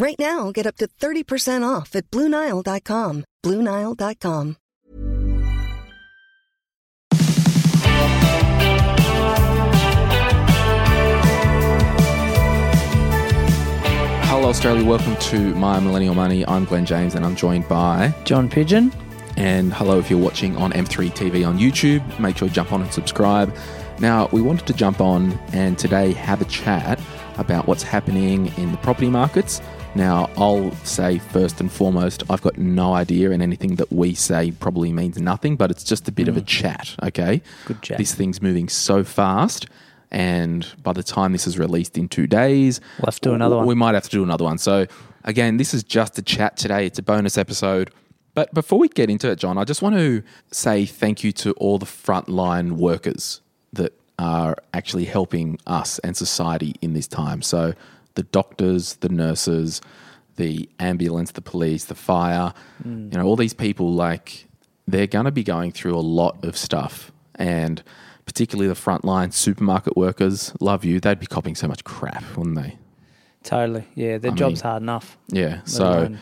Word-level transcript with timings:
Right 0.00 0.16
now, 0.16 0.52
get 0.52 0.64
up 0.64 0.76
to 0.76 0.86
30% 0.86 1.68
off 1.68 1.96
at 1.96 2.08
BlueNile.com. 2.12 3.24
BlueNile.com. 3.44 4.56
Hello, 14.22 14.48
Australia. 14.48 14.84
Welcome 14.84 15.16
to 15.16 15.52
My 15.56 15.80
Millennial 15.80 16.14
Money. 16.14 16.46
I'm 16.46 16.64
Glen 16.64 16.86
James 16.86 17.16
and 17.16 17.26
I'm 17.26 17.34
joined 17.34 17.66
by. 17.66 18.14
John 18.22 18.48
Pidgeon. 18.48 18.92
And 19.36 19.74
hello, 19.74 19.98
if 19.98 20.10
you're 20.10 20.20
watching 20.20 20.56
on 20.58 20.70
M3 20.72 21.10
TV 21.10 21.44
on 21.44 21.58
YouTube, 21.58 22.20
make 22.20 22.36
sure 22.36 22.46
you 22.46 22.54
jump 22.54 22.72
on 22.72 22.82
and 22.82 22.92
subscribe. 22.92 23.52
Now, 23.98 24.28
we 24.30 24.42
wanted 24.42 24.68
to 24.68 24.74
jump 24.74 25.00
on 25.00 25.32
and 25.52 25.76
today 25.76 26.12
have 26.12 26.40
a 26.40 26.44
chat 26.44 27.00
about 27.36 27.66
what's 27.66 27.82
happening 27.82 28.52
in 28.58 28.70
the 28.70 28.78
property 28.78 29.10
markets. 29.10 29.60
Now, 29.98 30.30
I'll 30.36 30.70
say 30.84 31.18
first 31.18 31.60
and 31.60 31.72
foremost, 31.72 32.22
I've 32.30 32.40
got 32.40 32.56
no 32.56 32.94
idea, 32.94 33.32
and 33.32 33.42
anything 33.42 33.74
that 33.74 33.90
we 33.90 34.14
say 34.14 34.52
probably 34.52 34.92
means 34.92 35.20
nothing, 35.20 35.56
but 35.56 35.72
it's 35.72 35.82
just 35.82 36.06
a 36.06 36.12
bit 36.12 36.28
of 36.28 36.36
a 36.36 36.40
hmm. 36.40 36.46
chat, 36.46 36.94
okay? 37.02 37.42
Good 37.64 37.82
chat. 37.82 37.98
This 37.98 38.14
thing's 38.14 38.40
moving 38.40 38.68
so 38.68 39.02
fast, 39.02 39.66
and 40.12 40.64
by 40.84 40.92
the 40.92 41.02
time 41.02 41.32
this 41.32 41.48
is 41.48 41.58
released 41.58 41.98
in 41.98 42.08
two 42.08 42.28
days, 42.28 42.80
We'll 43.00 43.06
have 43.06 43.16
to 43.16 43.30
do 43.30 43.34
another 43.34 43.56
one. 43.56 43.66
We 43.66 43.74
might 43.74 43.94
have 43.94 44.04
to 44.04 44.10
do 44.10 44.22
another 44.22 44.44
one. 44.44 44.58
So, 44.58 44.86
again, 45.24 45.56
this 45.56 45.74
is 45.74 45.82
just 45.82 46.16
a 46.16 46.22
chat 46.22 46.56
today. 46.56 46.86
It's 46.86 47.00
a 47.00 47.02
bonus 47.02 47.36
episode. 47.36 47.90
But 48.34 48.54
before 48.54 48.78
we 48.78 48.88
get 48.88 49.10
into 49.10 49.28
it, 49.28 49.40
John, 49.40 49.58
I 49.58 49.64
just 49.64 49.82
want 49.82 49.96
to 49.96 50.22
say 50.52 50.86
thank 50.86 51.24
you 51.24 51.32
to 51.32 51.54
all 51.54 51.76
the 51.78 51.86
frontline 51.86 52.74
workers 52.74 53.40
that 53.72 53.98
are 54.16 54.58
actually 54.72 55.06
helping 55.06 55.58
us 55.66 55.98
and 56.00 56.16
society 56.16 56.76
in 56.80 56.92
this 56.92 57.08
time. 57.08 57.42
So, 57.42 57.74
the 58.18 58.24
doctors, 58.24 58.96
the 58.96 59.08
nurses, 59.08 59.80
the 60.34 60.68
ambulance, 60.80 61.30
the 61.30 61.40
police, 61.40 61.84
the 61.84 61.94
fire, 61.94 62.52
mm. 62.84 63.12
you 63.12 63.16
know, 63.16 63.24
all 63.24 63.36
these 63.36 63.54
people, 63.54 63.92
like, 63.92 64.48
they're 64.88 65.06
going 65.06 65.26
to 65.26 65.30
be 65.30 65.44
going 65.44 65.70
through 65.70 65.96
a 65.96 66.02
lot 66.02 66.44
of 66.44 66.56
stuff. 66.56 67.12
And 67.36 67.80
particularly 68.26 68.66
the 68.66 68.74
frontline 68.74 69.32
supermarket 69.32 69.96
workers, 69.96 70.52
love 70.58 70.84
you. 70.84 70.98
They'd 70.98 71.20
be 71.20 71.26
copying 71.26 71.54
so 71.54 71.68
much 71.68 71.84
crap, 71.84 72.24
wouldn't 72.36 72.56
they? 72.56 72.76
Totally. 73.44 73.86
Yeah, 73.94 74.18
their 74.18 74.32
I 74.32 74.34
job's 74.34 74.64
mean- 74.64 74.70
hard 74.70 74.82
enough. 74.82 75.16
Yeah. 75.28 75.60
So, 75.64 76.16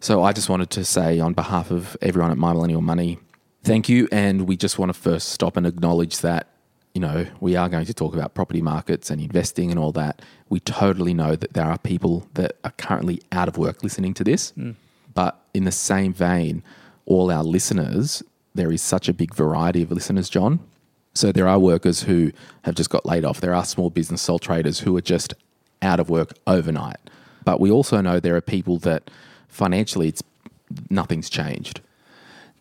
so 0.00 0.24
I 0.24 0.32
just 0.32 0.48
wanted 0.48 0.70
to 0.70 0.84
say 0.84 1.20
on 1.20 1.32
behalf 1.32 1.70
of 1.70 1.96
everyone 2.02 2.32
at 2.32 2.38
My 2.38 2.52
Millennial 2.52 2.82
Money, 2.82 3.20
thank 3.62 3.88
you. 3.88 4.08
And 4.10 4.48
we 4.48 4.56
just 4.56 4.80
want 4.80 4.92
to 4.92 4.98
first 4.98 5.28
stop 5.28 5.56
and 5.56 5.64
acknowledge 5.64 6.18
that, 6.22 6.48
you 6.94 7.00
know, 7.00 7.26
we 7.40 7.56
are 7.56 7.68
going 7.68 7.84
to 7.84 7.94
talk 7.94 8.14
about 8.14 8.34
property 8.34 8.62
markets 8.62 9.10
and 9.10 9.20
investing 9.20 9.70
and 9.70 9.78
all 9.78 9.92
that. 9.92 10.22
We 10.48 10.60
totally 10.60 11.12
know 11.12 11.34
that 11.34 11.52
there 11.52 11.66
are 11.66 11.76
people 11.78 12.28
that 12.34 12.56
are 12.62 12.70
currently 12.78 13.20
out 13.32 13.48
of 13.48 13.58
work 13.58 13.82
listening 13.82 14.14
to 14.14 14.24
this. 14.24 14.52
Mm. 14.56 14.76
But 15.12 15.40
in 15.52 15.64
the 15.64 15.72
same 15.72 16.12
vein, 16.12 16.62
all 17.04 17.30
our 17.32 17.42
listeners, 17.42 18.22
there 18.54 18.70
is 18.70 18.80
such 18.80 19.08
a 19.08 19.12
big 19.12 19.34
variety 19.34 19.82
of 19.82 19.90
listeners, 19.90 20.28
John. 20.28 20.60
So 21.14 21.32
there 21.32 21.48
are 21.48 21.58
workers 21.58 22.02
who 22.04 22.32
have 22.62 22.76
just 22.76 22.90
got 22.90 23.04
laid 23.04 23.24
off. 23.24 23.40
There 23.40 23.54
are 23.54 23.64
small 23.64 23.90
business 23.90 24.22
sole 24.22 24.38
traders 24.38 24.80
who 24.80 24.96
are 24.96 25.00
just 25.00 25.34
out 25.82 25.98
of 26.00 26.08
work 26.08 26.32
overnight. 26.46 26.98
But 27.44 27.60
we 27.60 27.70
also 27.70 28.00
know 28.00 28.20
there 28.20 28.36
are 28.36 28.40
people 28.40 28.78
that 28.78 29.10
financially 29.48 30.08
it's 30.08 30.22
nothing's 30.90 31.28
changed. 31.28 31.80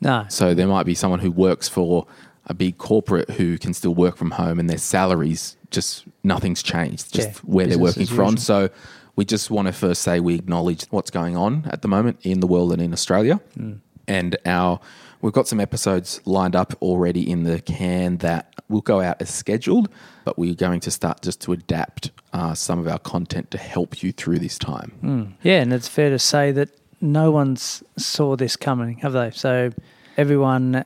no. 0.02 0.26
So 0.30 0.54
there 0.54 0.68
might 0.68 0.86
be 0.86 0.94
someone 0.96 1.20
who 1.20 1.32
works 1.32 1.68
for 1.70 2.06
a 2.46 2.54
big 2.54 2.78
corporate 2.78 3.30
who 3.32 3.58
can 3.58 3.74
still 3.74 3.94
work 3.94 4.18
from 4.18 4.32
home 4.32 4.60
and 4.60 4.70
their 4.70 4.78
salaries 4.78 5.58
just 5.72 6.06
nothing's 6.24 6.62
changed, 6.62 7.14
just 7.14 7.30
Yeah, 7.30 7.40
where 7.44 7.68
they're 7.68 7.80
working 7.80 8.06
from. 8.06 8.38
So 8.38 8.70
we 9.16 9.26
just 9.26 9.50
want 9.52 9.68
to 9.68 9.74
first 9.74 10.02
say 10.02 10.20
we 10.20 10.36
acknowledge 10.36 10.86
what's 10.90 11.12
going 11.12 11.36
on 11.36 11.66
at 11.70 11.82
the 11.82 11.88
moment 11.88 12.20
in 12.24 12.40
the 12.40 12.48
world 12.48 12.72
and 12.72 12.82
in 12.82 12.94
Australia. 12.94 13.42
Mm. 13.58 13.80
And 14.08 14.38
our 14.46 14.80
we've 15.22 15.34
got 15.34 15.48
some 15.48 15.60
episodes 15.60 16.22
lined 16.26 16.56
up 16.56 16.74
already 16.82 17.30
in 17.30 17.44
the 17.44 17.62
can 17.62 18.18
that 18.18 18.54
will 18.70 18.82
go 18.82 19.02
out 19.02 19.22
as 19.22 19.30
scheduled, 19.30 19.90
but 20.26 20.38
we're 20.38 20.54
going 20.54 20.80
to 20.82 20.92
start 20.92 21.22
just 21.22 21.42
to 21.42 21.54
adapt 21.54 22.12
uh, 22.34 22.54
some 22.54 22.80
of 22.80 22.88
our 22.88 23.00
content 23.00 23.50
to 23.52 23.58
help 23.58 24.04
you 24.04 24.12
through 24.12 24.40
this 24.40 24.58
time. 24.58 25.36
Yeah, 25.42 25.62
and 25.62 25.72
it's 25.74 25.88
fair 25.88 26.10
to 26.10 26.20
say 26.20 26.52
that 26.52 26.70
no 27.00 27.32
one's 27.32 27.84
saw 27.98 28.36
this 28.36 28.56
coming, 28.56 28.98
have 28.98 29.14
they? 29.14 29.32
So 29.32 29.72
everyone 30.18 30.84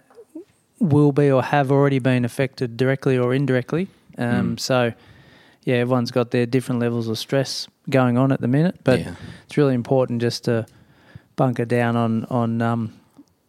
will 0.79 1.11
be 1.11 1.31
or 1.31 1.41
have 1.43 1.71
already 1.71 1.99
been 1.99 2.23
affected 2.25 2.77
directly 2.77 3.17
or 3.17 3.33
indirectly. 3.33 3.87
Um, 4.17 4.55
Mm. 4.55 4.59
So, 4.59 4.93
yeah, 5.63 5.75
everyone's 5.75 6.11
got 6.11 6.31
their 6.31 6.45
different 6.45 6.79
levels 6.81 7.07
of 7.07 7.17
stress 7.17 7.67
going 7.89 8.17
on 8.17 8.31
at 8.31 8.41
the 8.41 8.47
minute, 8.47 8.79
but 8.83 8.99
Yeah. 8.99 9.15
it's 9.45 9.57
really 9.57 9.73
important 9.75 10.21
just 10.21 10.45
to 10.45 10.65
bunker 11.35 11.65
down 11.65 11.95
on 11.95 12.25
on 12.25 12.61
um, 12.61 12.93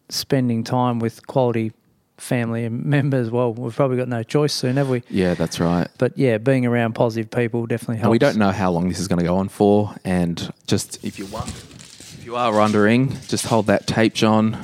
spending 0.09 0.63
time 0.63 0.99
with 0.99 1.25
quality 1.27 1.71
family 2.17 2.65
and 2.65 2.83
members. 2.97 3.29
Well, 3.31 3.53
we've 3.53 3.75
probably 3.75 3.97
got 3.97 4.07
no 4.09 4.23
choice 4.23 4.53
soon, 4.53 4.77
have 4.77 4.89
we? 4.89 5.03
Yeah, 5.09 5.33
that's 5.35 5.59
right. 5.59 5.87
But 5.97 6.17
yeah, 6.17 6.37
being 6.37 6.65
around 6.65 6.93
positive 6.93 7.31
people 7.31 7.65
definitely 7.65 7.97
helps. 7.97 8.05
And 8.05 8.11
we 8.11 8.19
don't 8.19 8.37
know 8.37 8.51
how 8.51 8.71
long 8.71 8.89
this 8.89 8.99
is 8.99 9.07
going 9.07 9.19
to 9.19 9.25
go 9.25 9.37
on 9.37 9.49
for. 9.49 9.95
And 10.03 10.51
just 10.67 11.03
if 11.03 11.17
you 11.19 11.25
wonder, 11.27 11.51
if 11.51 12.21
you 12.25 12.35
are 12.35 12.53
wondering, 12.53 13.15
just 13.27 13.45
hold 13.45 13.67
that 13.67 13.87
tape, 13.87 14.13
John. 14.13 14.57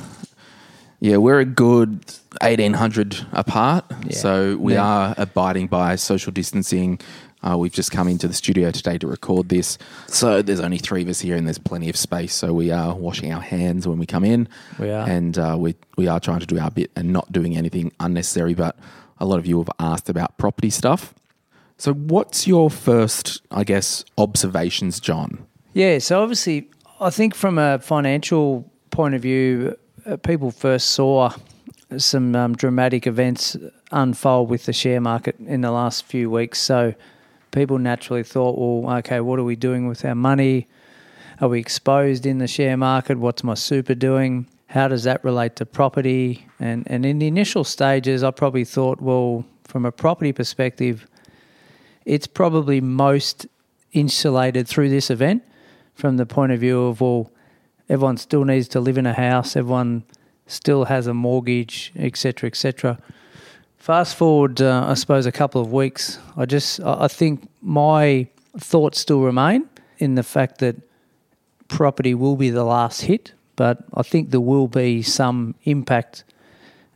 Yeah, 1.00 1.18
we're 1.18 1.40
a 1.40 1.44
good 1.44 2.04
eighteen 2.42 2.72
hundred 2.74 3.16
apart, 3.32 3.84
Yeah. 4.06 4.16
so 4.16 4.56
we 4.56 4.74
Yeah. 4.74 4.84
are 4.84 5.14
abiding 5.18 5.66
by 5.68 5.96
social 5.96 6.32
distancing. 6.32 6.98
Uh, 7.42 7.56
we've 7.56 7.72
just 7.72 7.92
come 7.92 8.08
into 8.08 8.26
the 8.26 8.34
studio 8.34 8.70
today 8.70 8.98
to 8.98 9.06
record 9.06 9.48
this, 9.50 9.78
so 10.08 10.42
there's 10.42 10.58
only 10.58 10.78
three 10.78 11.02
of 11.02 11.08
us 11.08 11.20
here, 11.20 11.36
and 11.36 11.46
there's 11.46 11.58
plenty 11.58 11.88
of 11.88 11.96
space. 11.96 12.34
So 12.34 12.52
we 12.52 12.70
are 12.72 12.94
washing 12.94 13.30
our 13.32 13.42
hands 13.42 13.86
when 13.86 13.98
we 13.98 14.06
come 14.06 14.24
in. 14.24 14.48
We 14.78 14.90
are. 14.90 15.06
and 15.08 15.38
uh, 15.38 15.56
we 15.58 15.76
we 15.96 16.08
are 16.08 16.18
trying 16.18 16.40
to 16.40 16.46
do 16.46 16.58
our 16.58 16.70
bit 16.70 16.90
and 16.96 17.12
not 17.12 17.30
doing 17.30 17.56
anything 17.56 17.92
unnecessary. 18.00 18.54
But 18.54 18.76
a 19.20 19.26
lot 19.26 19.38
of 19.38 19.46
you 19.46 19.58
have 19.58 19.70
asked 19.78 20.08
about 20.08 20.38
property 20.38 20.70
stuff. 20.70 21.14
So, 21.78 21.92
what's 21.92 22.46
your 22.46 22.70
first, 22.70 23.42
I 23.50 23.62
guess, 23.64 24.02
observations, 24.16 24.98
John? 24.98 25.44
Yeah, 25.74 25.98
so 25.98 26.22
obviously, 26.22 26.70
I 27.00 27.10
think 27.10 27.34
from 27.34 27.58
a 27.58 27.78
financial 27.80 28.64
point 28.90 29.14
of 29.14 29.20
view, 29.20 29.76
people 30.22 30.50
first 30.50 30.90
saw 30.90 31.32
some 31.98 32.34
um, 32.34 32.54
dramatic 32.54 33.06
events 33.06 33.56
unfold 33.92 34.48
with 34.48 34.66
the 34.66 34.72
share 34.72 35.00
market 35.00 35.36
in 35.40 35.60
the 35.60 35.70
last 35.70 36.04
few 36.04 36.30
weeks. 36.30 36.60
So 36.60 36.94
people 37.52 37.78
naturally 37.78 38.22
thought, 38.22 38.58
well, 38.58 38.98
okay, 38.98 39.20
what 39.20 39.38
are 39.38 39.44
we 39.44 39.56
doing 39.56 39.88
with 39.88 40.04
our 40.04 40.14
money? 40.14 40.66
Are 41.40 41.48
we 41.48 41.60
exposed 41.60 42.26
in 42.26 42.38
the 42.38 42.46
share 42.46 42.76
market? 42.76 43.18
What's 43.18 43.44
my 43.44 43.54
super 43.54 43.94
doing? 43.94 44.46
How 44.68 44.88
does 44.88 45.04
that 45.04 45.22
relate 45.24 45.56
to 45.56 45.66
property? 45.66 46.46
And 46.58 46.86
and 46.90 47.06
in 47.06 47.18
the 47.18 47.26
initial 47.26 47.64
stages, 47.64 48.22
I 48.22 48.30
probably 48.30 48.64
thought, 48.64 49.00
well, 49.00 49.44
from 49.64 49.84
a 49.84 49.92
property 49.92 50.32
perspective, 50.32 51.06
it's 52.04 52.26
probably 52.26 52.80
most 52.80 53.46
insulated 53.92 54.66
through 54.66 54.88
this 54.88 55.10
event 55.10 55.42
from 55.94 56.16
the 56.16 56.26
point 56.26 56.52
of 56.52 56.60
view 56.60 56.82
of 56.84 57.00
well, 57.00 57.30
everyone 57.88 58.16
still 58.16 58.44
needs 58.44 58.68
to 58.68 58.80
live 58.80 58.98
in 58.98 59.06
a 59.06 59.12
house, 59.12 59.56
everyone 59.56 60.04
still 60.46 60.84
has 60.84 61.06
a 61.06 61.14
mortgage, 61.14 61.92
etc., 61.96 62.48
etc. 62.48 62.98
Fast 63.78 64.16
forward, 64.16 64.60
uh, 64.60 64.86
I 64.88 64.94
suppose, 64.94 65.26
a 65.26 65.32
couple 65.32 65.60
of 65.60 65.72
weeks. 65.72 66.18
I 66.36 66.46
just, 66.46 66.80
I 66.80 67.08
think 67.08 67.48
my 67.62 68.26
thoughts 68.58 69.00
still 69.00 69.20
remain 69.20 69.68
in 69.98 70.14
the 70.14 70.22
fact 70.22 70.58
that 70.58 70.76
property 71.68 72.14
will 72.14 72.36
be 72.36 72.50
the 72.50 72.64
last 72.64 73.02
hit, 73.02 73.32
but 73.56 73.84
I 73.94 74.02
think 74.02 74.30
there 74.30 74.40
will 74.40 74.68
be 74.68 75.02
some 75.02 75.54
impact. 75.64 76.24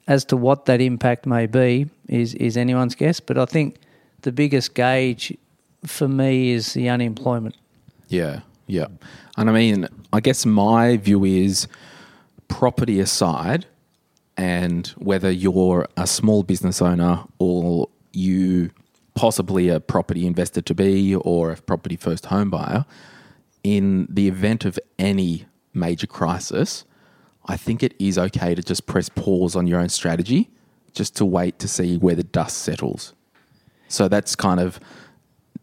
As 0.06 0.24
to 0.24 0.36
what 0.36 0.64
that 0.64 0.80
impact 0.80 1.24
may 1.24 1.46
be 1.46 1.88
is 2.08 2.34
is 2.34 2.56
anyone's 2.56 2.96
guess, 2.96 3.20
but 3.20 3.38
I 3.38 3.44
think 3.44 3.76
the 4.22 4.32
biggest 4.32 4.74
gauge 4.74 5.36
for 5.84 6.08
me 6.08 6.50
is 6.50 6.74
the 6.74 6.88
unemployment. 6.88 7.54
Yeah, 8.08 8.40
yeah. 8.70 8.86
And 9.36 9.50
I 9.50 9.52
mean, 9.52 9.88
I 10.12 10.20
guess 10.20 10.46
my 10.46 10.96
view 10.96 11.24
is 11.24 11.66
property 12.48 13.00
aside, 13.00 13.66
and 14.36 14.86
whether 14.96 15.30
you're 15.30 15.88
a 15.96 16.06
small 16.06 16.42
business 16.42 16.80
owner 16.80 17.24
or 17.38 17.88
you 18.12 18.70
possibly 19.14 19.68
a 19.68 19.80
property 19.80 20.26
investor 20.26 20.62
to 20.62 20.74
be 20.74 21.14
or 21.14 21.52
a 21.52 21.56
property 21.56 21.96
first 21.96 22.26
home 22.26 22.50
buyer, 22.50 22.86
in 23.62 24.06
the 24.08 24.28
event 24.28 24.64
of 24.64 24.78
any 24.98 25.46
major 25.74 26.06
crisis, 26.06 26.84
I 27.46 27.56
think 27.56 27.82
it 27.82 27.94
is 27.98 28.16
okay 28.18 28.54
to 28.54 28.62
just 28.62 28.86
press 28.86 29.08
pause 29.08 29.56
on 29.56 29.66
your 29.66 29.80
own 29.80 29.88
strategy, 29.88 30.48
just 30.92 31.16
to 31.16 31.24
wait 31.24 31.58
to 31.58 31.68
see 31.68 31.98
where 31.98 32.14
the 32.14 32.22
dust 32.22 32.58
settles. 32.58 33.12
So 33.88 34.08
that's 34.08 34.36
kind 34.36 34.60
of 34.60 34.80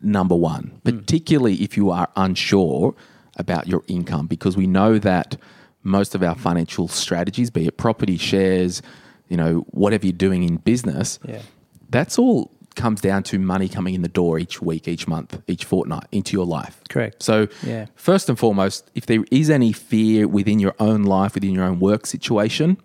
number 0.01 0.35
one, 0.35 0.79
particularly 0.83 1.55
if 1.55 1.75
you 1.77 1.89
are 1.91 2.09
unsure 2.15 2.95
about 3.37 3.67
your 3.67 3.83
income, 3.87 4.27
because 4.27 4.57
we 4.57 4.67
know 4.67 4.97
that 4.99 5.37
most 5.83 6.15
of 6.15 6.23
our 6.23 6.35
financial 6.35 6.87
strategies, 6.87 7.49
be 7.49 7.67
it 7.67 7.77
property, 7.77 8.17
shares, 8.17 8.81
you 9.29 9.37
know, 9.37 9.59
whatever 9.71 10.05
you're 10.05 10.13
doing 10.13 10.43
in 10.43 10.57
business, 10.57 11.19
Yeah. 11.27 11.41
that's 11.89 12.17
all 12.19 12.51
comes 12.75 13.01
down 13.01 13.23
to 13.23 13.39
money 13.39 13.67
coming 13.67 13.95
in 13.95 14.03
the 14.03 14.07
door 14.07 14.37
each 14.37 14.61
week, 14.61 14.87
each 14.87 15.07
month, 15.07 15.39
each 15.47 15.65
fortnight 15.65 16.05
into 16.11 16.33
your 16.37 16.45
life. 16.45 16.79
Correct. 16.89 17.23
So, 17.23 17.47
Yeah. 17.65 17.87
first 17.95 18.29
and 18.29 18.37
foremost, 18.37 18.91
if 18.93 19.07
there 19.07 19.23
is 19.31 19.49
any 19.49 19.71
fear 19.71 20.27
within 20.27 20.59
your 20.59 20.75
own 20.79 21.03
life, 21.03 21.33
within 21.33 21.53
your 21.53 21.63
own 21.63 21.79
work 21.79 22.05
situation, 22.05 22.77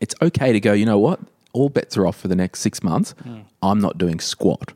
it's 0.00 0.14
okay 0.22 0.52
to 0.52 0.60
go, 0.60 0.72
you 0.72 0.86
know 0.86 0.98
what? 0.98 1.18
All 1.52 1.68
bets 1.68 1.96
are 1.96 2.06
off 2.06 2.16
for 2.20 2.28
the 2.28 2.36
next 2.36 2.60
six 2.60 2.82
months. 2.84 3.14
Mm. 3.26 3.42
I'm 3.62 3.80
not 3.80 3.98
doing 3.98 4.20
squat. 4.20 4.72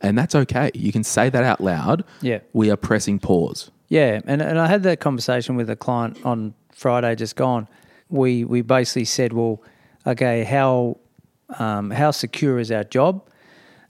And 0.00 0.16
that's 0.18 0.34
okay. 0.34 0.70
You 0.74 0.92
can 0.92 1.04
say 1.04 1.28
that 1.28 1.44
out 1.44 1.60
loud. 1.60 2.04
Yeah. 2.22 2.40
We 2.52 2.70
are 2.70 2.76
pressing 2.76 3.18
pause. 3.18 3.70
Yeah, 3.88 4.20
and, 4.24 4.40
and 4.40 4.58
I 4.58 4.68
had 4.68 4.84
that 4.84 5.00
conversation 5.00 5.56
with 5.56 5.68
a 5.68 5.76
client 5.76 6.24
on 6.24 6.54
Friday 6.72 7.14
just 7.16 7.34
gone. 7.34 7.66
We 8.08 8.44
we 8.44 8.62
basically 8.62 9.04
said, 9.04 9.32
well, 9.32 9.62
okay, 10.06 10.44
how 10.44 10.98
um, 11.58 11.90
how 11.90 12.12
secure 12.12 12.60
is 12.60 12.70
our 12.70 12.84
job? 12.84 13.28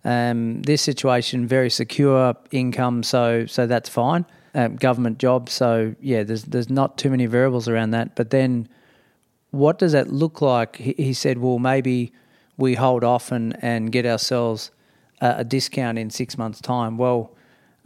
Um, 0.03 0.63
this 0.63 0.81
situation 0.81 1.47
very 1.47 1.69
secure 1.69 2.35
income, 2.51 3.03
so 3.03 3.45
so 3.47 3.67
that's 3.67 3.91
fine. 3.91 4.25
Um, 4.55 4.77
government 4.77 5.19
job, 5.19 5.51
so 5.51 5.95
yeah, 6.01 6.23
there's 6.23 6.45
there's 6.45 6.71
not 6.71 6.97
too 6.97 7.11
many 7.11 7.27
variables 7.27 7.69
around 7.69 7.91
that. 7.91 8.17
But 8.17 8.31
then, 8.31 8.69
what 9.51 9.79
does 9.79 9.93
that 9.93 10.11
look 10.11 10.41
like? 10.41 10.77
He, 10.77 10.95
he 10.97 11.13
said, 11.13 11.39
well, 11.39 11.59
maybe 11.59 12.13
we 12.57 12.75
hold 12.75 13.05
off 13.05 13.31
and 13.31 13.57
and 13.63 13.93
get 13.93 14.07
ourselves 14.07 14.71
a, 15.21 15.37
a 15.39 15.45
discount 15.45 15.99
in 15.99 16.11
six 16.11 16.37
months' 16.37 16.61
time. 16.61 16.97
Well, 16.97 17.33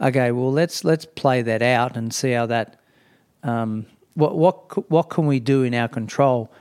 okay, 0.01 0.31
well 0.31 0.51
let's 0.51 0.83
let's 0.83 1.05
play 1.05 1.41
that 1.41 1.61
out 1.61 1.95
and 1.97 2.13
see 2.13 2.31
how 2.31 2.45
that. 2.47 2.79
Um, 3.43 3.85
what 4.15 4.37
what 4.37 4.89
what 4.89 5.09
can 5.09 5.27
we 5.27 5.39
do 5.39 5.63
in 5.63 5.73
our 5.73 5.87
control? 5.87 6.51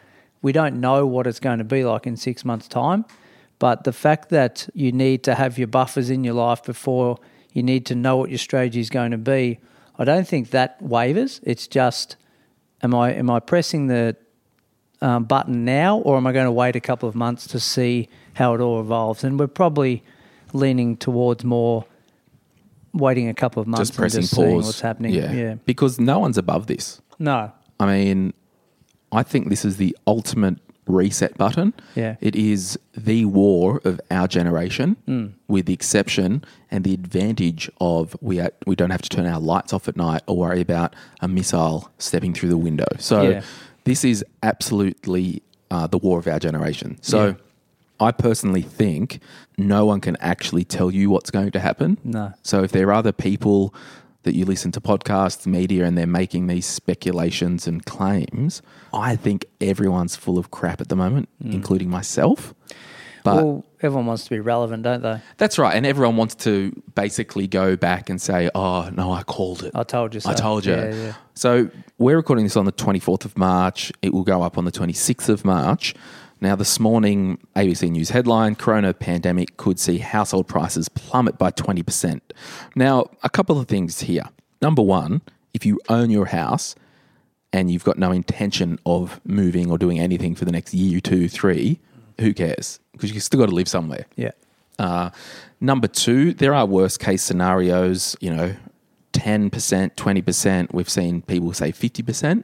We 0.43 0.53
don't 0.53 0.81
know 0.81 1.06
what 1.06 1.26
it's 1.26 1.41
going 1.41 1.59
to 1.59 1.65
be 1.65 1.85
like 1.85 2.06
in 2.06 2.17
six 2.17 2.44
months' 2.44 2.69
time, 2.69 3.06
but 3.59 3.85
the 3.85 3.93
fact 3.93 4.29
that 4.29 4.69
you 4.75 4.93
need 4.93 5.23
to 5.25 5.35
have 5.35 5.56
your 5.56 5.69
buffers 5.69 6.11
in 6.11 6.25
your 6.25 6.35
life 6.35 6.62
before 6.62 7.19
you 7.53 7.62
need 7.62 7.87
to 7.87 7.94
know 7.94 8.17
what 8.17 8.29
your 8.29 8.38
strategy 8.38 8.81
is 8.81 8.91
going 8.91 9.12
to 9.12 9.19
be, 9.19 9.59
I 9.99 10.05
don't 10.05 10.26
think 10.29 10.50
that 10.50 10.82
wavers. 10.82 11.41
It's 11.44 11.67
just, 11.67 12.17
am 12.82 12.94
I 12.94 13.12
am 13.12 13.31
I 13.31 13.41
pressing 13.41 13.87
the 13.87 14.17
um, 15.00 15.25
button 15.25 15.65
now, 15.65 15.99
or 15.99 16.17
am 16.17 16.26
I 16.26 16.32
going 16.32 16.47
to 16.47 16.53
wait 16.53 16.76
a 16.76 16.81
couple 16.81 17.09
of 17.09 17.15
months 17.15 17.47
to 17.49 17.61
see 17.61 18.09
how 18.35 18.55
it 18.55 18.61
all 18.61 18.81
evolves? 18.81 19.23
And 19.25 19.38
we're 19.38 19.47
probably 19.47 20.03
leaning 20.55 20.97
towards 20.97 21.45
more 21.45 21.85
waiting 22.93 23.29
a 23.29 23.35
couple 23.35 23.61
of 23.61 23.67
months 23.67 23.89
Just 23.91 23.99
pressing 23.99 24.19
and 24.19 24.23
just 24.25 24.35
seeing 24.37 24.55
pause. 24.55 24.67
what's 24.67 24.81
happening. 24.81 25.12
Yeah. 25.15 25.33
yeah. 25.33 25.55
Because 25.67 25.99
no 25.99 26.21
one's 26.21 26.39
above 26.39 26.69
this. 26.69 27.01
No. 27.19 27.51
I 27.81 27.87
mean, 27.87 28.33
I 29.11 29.23
think 29.25 29.49
this 29.49 29.65
is 29.65 29.77
the 29.79 29.97
ultimate 30.06 30.59
reset 30.87 31.37
button. 31.37 31.73
Yeah. 31.97 32.17
It 32.21 32.37
is 32.37 32.79
the 32.97 33.25
war 33.25 33.81
of 33.85 34.01
our 34.11 34.29
generation, 34.29 34.97
Hmm. 35.06 35.27
with 35.49 35.67
the 35.67 35.73
exception 35.73 36.45
and 36.71 36.85
the 36.85 36.95
advantage 36.95 37.69
of 37.81 38.17
we 38.21 38.39
are, 38.39 38.50
we 38.67 38.77
don't 38.77 38.91
have 38.91 39.03
to 39.03 39.09
turn 39.09 39.27
our 39.27 39.41
lights 39.41 39.73
off 39.73 39.89
at 39.89 39.97
night 39.97 40.23
or 40.29 40.37
worry 40.37 40.61
about 40.61 40.95
a 41.21 41.27
missile 41.27 41.91
stepping 41.99 42.33
through 42.35 42.50
the 42.50 42.59
window. 42.59 42.87
So 42.99 43.23
Yeah. 43.23 43.43
this 43.85 44.05
is 44.05 44.25
absolutely 44.43 45.43
uh, 45.71 45.87
the 45.89 45.99
war 45.99 46.19
of 46.21 46.29
our 46.29 46.39
generation. 46.39 46.99
So. 47.00 47.27
Yeah. 47.27 47.35
I 48.00 48.11
personally 48.12 48.62
think 48.62 49.20
no 49.56 49.87
one 49.87 50.00
can 50.00 50.17
actually 50.17 50.64
tell 50.64 50.91
you 50.91 51.11
what's 51.11 51.31
going 51.31 51.52
to 51.52 51.61
happen. 51.61 51.99
No. 52.05 52.32
So 52.43 52.62
if 52.62 52.73
there 52.73 52.88
are 52.88 52.93
other 52.93 53.12
people 53.12 53.75
that 54.25 54.35
you 54.35 54.44
listen 54.44 54.73
to 54.73 54.81
podcasts, 54.81 55.46
media, 55.46 55.85
and 55.85 55.96
they're 55.96 56.06
making 56.06 56.46
these 56.46 56.67
speculations 56.67 57.67
and 57.67 57.85
claims, 57.85 58.62
I 58.93 59.17
think 59.17 59.46
everyone's 59.61 60.17
full 60.17 60.38
of 60.38 60.50
crap 60.50 60.81
at 60.81 60.88
the 60.88 60.96
moment, 60.96 61.29
hmm. 61.41 61.52
including 61.52 61.88
myself. 61.88 62.55
But 63.23 63.37
well, 63.37 63.64
everyone 63.81 64.05
wants 64.05 64.25
to 64.25 64.31
be 64.31 64.38
relevant, 64.40 64.82
don't 64.82 65.02
they? 65.02 65.19
that's 65.38 65.58
right. 65.58 65.75
And 65.75 65.87
everyone 65.87 66.17
wants 66.17 66.35
to 66.37 66.73
basically 66.94 67.47
go 67.47 67.75
back 67.75 68.11
and 68.11 68.20
say, 68.20 68.50
oh, 68.55 68.90
no, 68.93 69.12
I 69.12 69.23
called 69.23 69.62
it. 69.62 69.73
I 69.75 69.82
told 69.82 70.12
you 70.12 70.20
so. 70.20 70.31
I 70.31 70.35
told 70.35 70.67
you. 70.67 70.75
Yeah, 70.75 70.94
yeah. 70.94 71.14
So 71.32 71.70
we're 71.97 72.17
recording 72.17 72.44
this 72.44 72.56
on 72.56 72.67
the 72.67 72.73
24th 72.73 73.25
of 73.25 73.38
March. 73.38 73.90
It 74.02 74.12
will 74.12 74.25
go 74.25 74.43
up 74.43 74.58
on 74.58 74.67
the 74.67 74.73
26th 74.73 75.31
of 75.31 75.43
March. 75.43 75.94
Now, 76.41 76.57
this 76.57 76.79
morning, 76.79 77.39
ABC 77.57 77.91
News 77.91 78.11
headline 78.11 78.55
Corona 78.55 78.93
pandemic 78.93 79.57
could 79.57 79.79
see 79.79 79.99
household 79.99 80.47
prices 80.47 80.89
plummet 80.89 81.39
by 81.39 81.51
20%. 81.51 82.21
Now, 82.75 83.07
a 83.23 83.31
couple 83.31 83.59
of 83.59 83.69
things 83.69 84.01
here. 84.01 84.25
Number 84.61 84.83
one, 84.83 85.23
if 85.55 85.65
you 85.65 85.81
own 85.89 86.11
your 86.11 86.27
house 86.27 86.75
and 87.53 87.71
you've 87.71 87.85
got 87.85 87.99
no 87.99 88.11
intention 88.11 88.79
of 88.85 89.21
moving 89.25 89.71
or 89.71 89.79
doing 89.79 90.01
anything 90.01 90.35
for 90.35 90.45
the 90.45 90.53
next 90.53 90.75
year, 90.75 91.01
two, 91.01 91.29
three, 91.29 91.79
who 92.21 92.35
cares? 92.35 92.81
Because 92.93 93.13
you've 93.13 93.23
still 93.23 93.41
got 93.41 93.49
to 93.49 93.55
live 93.55 93.69
somewhere. 93.69 94.07
Yeah. 94.17 94.33
Uh, 94.79 95.11
number 95.61 95.87
two, 95.87 96.35
there 96.35 96.53
are 96.53 96.67
worst 96.67 96.99
case 97.01 97.23
scenarios, 97.23 98.17
you 98.21 98.35
know, 98.35 98.55
10%, 99.13 99.51
20%. 99.95 100.75
We've 100.75 100.91
seen 100.91 101.23
people 101.23 101.53
say 101.53 101.71
50%. 101.73 102.43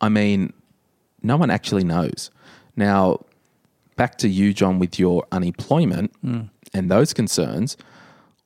I 0.00 0.08
mean, 0.08 0.52
no 1.22 1.36
one 1.36 1.50
actually 1.50 1.84
knows. 1.84 2.30
Now, 2.76 3.24
back 3.96 4.18
to 4.18 4.28
you, 4.28 4.52
John, 4.52 4.78
with 4.78 4.98
your 4.98 5.24
unemployment 5.32 6.12
and 6.72 6.90
those 6.90 7.12
concerns, 7.12 7.76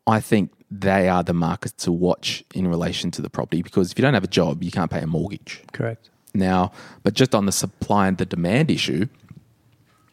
I 0.06 0.20
think 0.20 0.52
they 0.70 1.08
are 1.08 1.22
the 1.22 1.32
markets 1.32 1.84
to 1.84 1.92
watch 1.92 2.44
in 2.54 2.68
relation 2.68 3.10
to 3.12 3.22
the 3.22 3.30
property 3.30 3.62
because 3.62 3.90
if 3.90 3.98
you 3.98 4.02
don't 4.02 4.14
have 4.14 4.24
a 4.24 4.28
job, 4.28 4.62
you 4.62 4.70
can't 4.70 4.90
pay 4.90 5.00
a 5.00 5.06
mortgage. 5.06 5.62
Correct. 5.72 6.10
Now, 6.34 6.72
but 7.02 7.14
just 7.14 7.34
on 7.34 7.46
the 7.46 7.52
supply 7.52 8.06
and 8.08 8.18
the 8.18 8.26
demand 8.26 8.70
issue, 8.70 9.06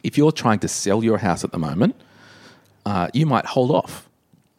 if 0.04 0.18
you're 0.18 0.32
trying 0.32 0.60
to 0.60 0.68
sell 0.68 1.04
your 1.04 1.18
house 1.18 1.44
at 1.44 1.52
the 1.52 1.58
moment, 1.60 1.96
uh, 2.86 3.10
you 3.14 3.26
might 3.26 3.46
hold 3.46 3.72
off, 3.72 4.08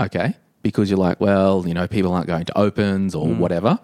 okay? 0.01 0.35
Because 0.63 0.91
you're 0.91 0.99
like, 0.99 1.21
well, 1.21 1.65
you 1.67 1.73
know, 1.73 1.87
people 1.87 2.13
aren't 2.13 2.27
going 2.27 2.45
to 2.45 2.59
opens 2.59 3.15
or 3.15 3.27
whatever. 3.29 3.79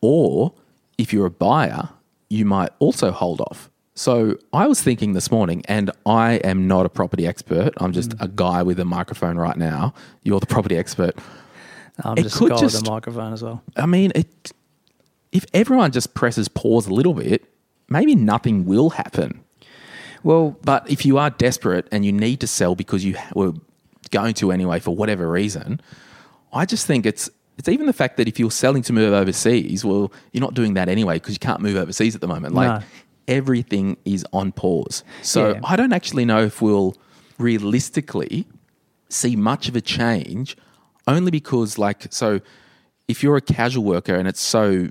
Or 0.00 0.52
if 0.98 1.12
you're 1.12 1.26
a 1.26 1.30
buyer, 1.30 1.88
you 2.28 2.44
might 2.44 2.70
also 2.78 3.10
hold 3.12 3.40
off. 3.40 3.70
So 3.94 4.38
I 4.52 4.66
was 4.66 4.82
thinking 4.82 5.12
this 5.12 5.30
morning, 5.30 5.62
and 5.68 5.90
I 6.06 6.34
am 6.44 6.66
not 6.66 6.86
a 6.86 6.88
property 6.88 7.26
expert. 7.26 7.72
I'm 7.76 7.92
just 7.92 8.14
a 8.20 8.28
guy 8.28 8.62
with 8.62 8.80
a 8.80 8.84
microphone 8.86 9.36
right 9.36 9.56
now. 9.56 9.92
You're 10.22 10.40
the 10.40 10.46
property 10.46 10.76
expert. 10.78 11.14
I'm 12.02 12.16
It 12.16 12.22
just 12.22 12.40
a 12.40 12.48
guy 12.48 12.56
just- 12.56 12.76
with 12.80 12.88
a 12.88 12.90
microphone 12.90 13.32
as 13.34 13.42
well. 13.42 13.62
I 13.76 13.84
mean, 13.84 14.12
it, 14.14 14.52
if 15.30 15.44
everyone 15.52 15.92
just 15.92 16.14
presses 16.14 16.48
pause 16.48 16.86
a 16.86 16.94
little 16.94 17.12
bit, 17.12 17.44
maybe 17.88 18.14
nothing 18.14 18.64
will 18.64 18.90
happen. 18.90 19.40
Well, 20.22 20.56
But 20.64 20.88
if 20.90 21.04
you 21.04 21.18
are 21.18 21.28
desperate 21.30 21.86
and 21.92 22.04
you 22.04 22.12
need 22.12 22.40
to 22.40 22.46
sell 22.46 22.74
because 22.74 23.04
you 23.04 23.16
were 23.34 23.52
going 24.10 24.34
to 24.34 24.52
anyway 24.52 24.78
for 24.78 24.94
whatever 24.96 25.28
reason, 25.30 25.80
I 26.52 26.64
just 26.64 26.86
think 26.86 27.04
it's 27.06 27.28
it's 27.58 27.68
even 27.68 27.86
the 27.86 27.92
fact 27.92 28.16
that 28.16 28.26
if 28.26 28.38
you're 28.40 28.50
selling 28.50 28.82
to 28.84 28.92
move 28.94 29.12
overseas, 29.12 29.84
well, 29.84 30.10
you're 30.32 30.40
not 30.40 30.54
doing 30.54 30.72
that 30.74 30.88
anyway 30.88 31.14
because 31.16 31.34
you 31.34 31.38
can't 31.38 31.60
move 31.60 31.76
overseas 31.76 32.14
at 32.14 32.20
the 32.22 32.26
moment. 32.26 32.54
Like 32.54 32.80
No. 32.80 32.86
Everything 33.28 33.96
is 34.04 34.24
on 34.32 34.52
pause. 34.52 35.04
So 35.22 35.52
Yeah. 35.52 35.60
I 35.64 35.76
don't 35.76 35.92
actually 35.92 36.24
know 36.24 36.42
if 36.42 36.60
we'll 36.62 36.96
realistically 37.38 38.46
see 39.08 39.36
much 39.36 39.68
of 39.68 39.76
a 39.76 39.80
change 39.80 40.56
only 41.06 41.30
because 41.30 41.78
like 41.78 42.06
so 42.10 42.40
if 43.08 43.22
you're 43.22 43.36
a 43.36 43.42
casual 43.42 43.84
worker 43.84 44.14
and 44.14 44.28
it's 44.28 44.40
so 44.40 44.88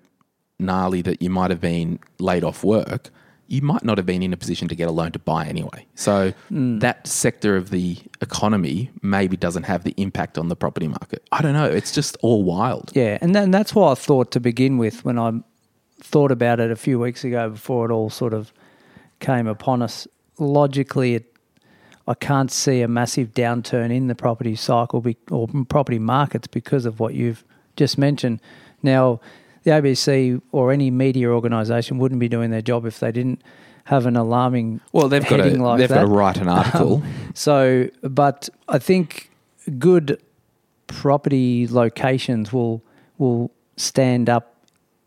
gnarly 0.59 1.01
that 1.01 1.21
you 1.21 1.29
might 1.29 1.49
have 1.49 1.61
been 1.61 1.99
laid 2.19 2.43
off 2.43 2.63
work, 2.63 3.09
you 3.47 3.61
might 3.61 3.83
not 3.83 3.97
have 3.97 4.05
been 4.05 4.23
in 4.23 4.31
a 4.31 4.37
position 4.37 4.67
to 4.69 4.75
get 4.75 4.87
a 4.87 4.91
loan 4.91 5.11
to 5.11 5.19
buy 5.19 5.45
anyway. 5.45 5.85
So 5.95 6.33
hmm. 6.47 6.79
that 6.79 7.05
sector 7.05 7.57
of 7.57 7.69
the 7.69 7.97
economy 8.21 8.91
maybe 9.01 9.35
doesn't 9.35 9.63
have 9.63 9.83
the 9.83 9.93
impact 9.97 10.37
on 10.37 10.47
the 10.47 10.55
property 10.55 10.87
market. 10.87 11.27
I 11.31 11.41
don't 11.41 11.53
know. 11.53 11.65
It's 11.65 11.91
just 11.91 12.15
all 12.21 12.43
wild. 12.43 12.91
yeah, 12.93 13.17
and 13.21 13.35
then 13.35 13.51
that's 13.51 13.75
why 13.75 13.91
I 13.91 13.95
thought 13.95 14.31
to 14.31 14.39
begin 14.39 14.77
with 14.77 15.03
when 15.03 15.19
I 15.19 15.41
thought 16.01 16.31
about 16.31 16.59
it 16.59 16.71
a 16.71 16.75
few 16.75 16.99
weeks 16.99 17.23
ago 17.23 17.49
before 17.49 17.89
it 17.89 17.93
all 17.93 18.09
sort 18.09 18.33
of 18.33 18.51
came 19.19 19.47
upon 19.47 19.81
us. 19.81 20.07
Logically, 20.39 21.15
it, 21.15 21.35
I 22.07 22.15
can't 22.15 22.51
see 22.51 22.81
a 22.81 22.87
massive 22.87 23.33
downturn 23.33 23.95
in 23.95 24.07
the 24.07 24.15
property 24.15 24.55
cycle 24.55 25.01
be, 25.01 25.17
or 25.29 25.47
property 25.69 25.99
markets 25.99 26.47
because 26.47 26.85
of 26.85 26.99
what 26.99 27.13
you've 27.13 27.43
just 27.75 27.97
mentioned. 27.97 28.41
Now, 28.81 29.21
the 29.63 29.71
ABC 29.71 30.41
or 30.51 30.71
any 30.71 30.89
media 30.89 31.29
organisation 31.29 31.99
wouldn't 31.99 32.19
be 32.19 32.27
doing 32.27 32.49
their 32.49 32.63
job 32.63 32.85
if 32.85 32.99
they 32.99 33.11
didn't 33.11 33.43
have 33.85 34.05
an 34.05 34.15
alarming 34.15 34.81
Well, 34.91 35.07
they've 35.07 35.27
got 35.27 35.37
to 35.37 35.61
like 35.61 35.79
they've 35.79 35.89
that. 35.89 35.95
got 35.95 36.01
to 36.01 36.07
write 36.07 36.37
an 36.37 36.47
um, 36.47 36.57
article. 36.57 37.03
So, 37.33 37.89
but 38.01 38.49
I 38.67 38.79
think 38.79 39.29
good 39.77 40.21
property 40.87 41.67
locations 41.67 42.51
will 42.51 42.83
will 43.17 43.51
stand 43.77 44.29
up 44.29 44.50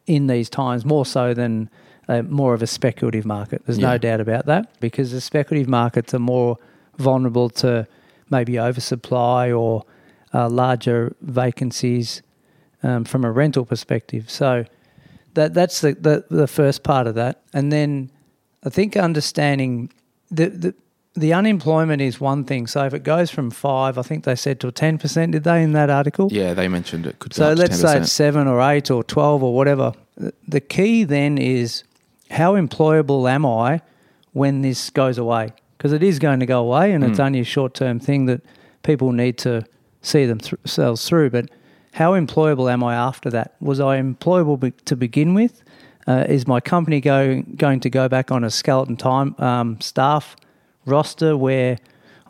in 0.06 0.26
these 0.26 0.50
times 0.50 0.84
more 0.84 1.06
so 1.06 1.34
than 1.34 1.68
a, 2.08 2.23
more 2.23 2.54
of 2.54 2.62
a 2.62 2.66
speculative 2.66 3.25
market. 3.25 3.62
There's 3.66 3.78
Yeah. 3.78 3.92
no 3.92 3.99
doubt 3.99 4.20
about 4.20 4.46
that 4.46 4.78
because 4.80 5.12
the 5.12 5.20
speculative 5.20 5.68
markets 5.68 6.12
are 6.14 6.18
more 6.18 6.58
vulnerable 6.99 7.49
to 7.50 7.87
maybe 8.30 8.58
oversupply 8.58 9.50
or 9.50 9.84
uh, 10.32 10.49
larger 10.49 11.14
vacancies 11.23 12.23
um, 12.82 13.04
from 13.04 13.25
a 13.25 13.30
rental 13.30 13.64
perspective. 13.64 14.28
So 14.30 14.64
that 15.34 15.54
that's 15.54 15.80
the, 15.80 15.94
the 15.94 16.25
the 16.30 16.46
first 16.46 16.82
part 16.82 17.06
of 17.06 17.14
that, 17.14 17.42
and 17.52 17.73
then 17.73 18.11
I 18.64 18.70
think 18.70 18.96
understanding 18.96 19.90
the 20.30 20.49
the 20.50 20.75
the 21.14 21.33
unemployment 21.33 22.02
is 22.02 22.21
one 22.21 22.44
thing. 22.44 22.66
So 22.66 22.85
if 22.85 22.92
it 22.94 23.04
goes 23.04 23.30
from 23.30 23.50
five, 23.50 23.99
I 23.99 24.02
think 24.02 24.25
they 24.25 24.35
said 24.35 24.59
to 24.61 24.73
ten 24.73 24.99
percent, 24.99 25.33
did 25.33 25.44
they 25.44 25.62
in 25.62 25.73
that 25.73 25.90
article? 25.90 26.28
Yeah, 26.33 26.54
they 26.54 26.68
mentioned 26.68 27.06
it 27.06 27.18
could 27.18 27.35
So 27.35 27.52
let's 27.52 27.78
say 27.80 27.88
10%. 27.99 28.00
it's 28.02 28.12
seven 28.12 28.47
or 28.49 28.61
eight 28.61 28.90
or 28.90 29.02
12 29.04 29.42
or 29.42 29.54
whatever. 29.54 29.92
The- 30.49 30.61
key 30.61 31.04
then 31.04 31.38
is 31.38 31.85
how 32.30 32.54
employable 32.54 33.30
am 33.30 33.44
I 33.47 33.80
when 34.33 34.62
this 34.62 34.90
goes 34.90 35.18
away? 35.18 35.52
Because 35.78 35.92
it 35.92 36.02
is 36.02 36.18
going 36.18 36.40
to 36.40 36.47
go 36.47 36.61
away 36.61 36.92
and 36.92 37.04
Hmm. 37.04 37.11
it's 37.11 37.21
only 37.21 37.40
a 37.40 37.44
short 37.44 37.75
term 37.75 38.00
thing 38.00 38.26
that 38.26 38.40
people 38.83 39.12
need 39.12 39.38
to 39.38 39.62
see 40.02 40.26
themselves 40.26 41.09
through. 41.09 41.30
But 41.30 41.49
how 41.92 42.12
employable 42.12 42.71
am 42.73 42.83
I 42.83 42.94
after 42.94 43.30
that? 43.30 43.54
Was 43.61 43.78
I 43.80 44.00
employable 44.00 44.59
be- 44.59 44.73
to 44.87 44.97
begin 44.97 45.35
with? 45.35 45.62
Uh, 46.06 46.25
is 46.28 46.47
my 46.47 46.61
company 46.61 47.00
go, 47.00 47.42
going 47.56 47.80
to 47.80 47.88
go 47.88 48.09
back 48.09 48.30
on 48.33 48.44
a 48.44 48.50
skeleton 48.50 48.97
time 48.97 49.35
um, 49.38 49.80
staff 49.80 50.37
roster 50.87 51.37
where 51.37 51.79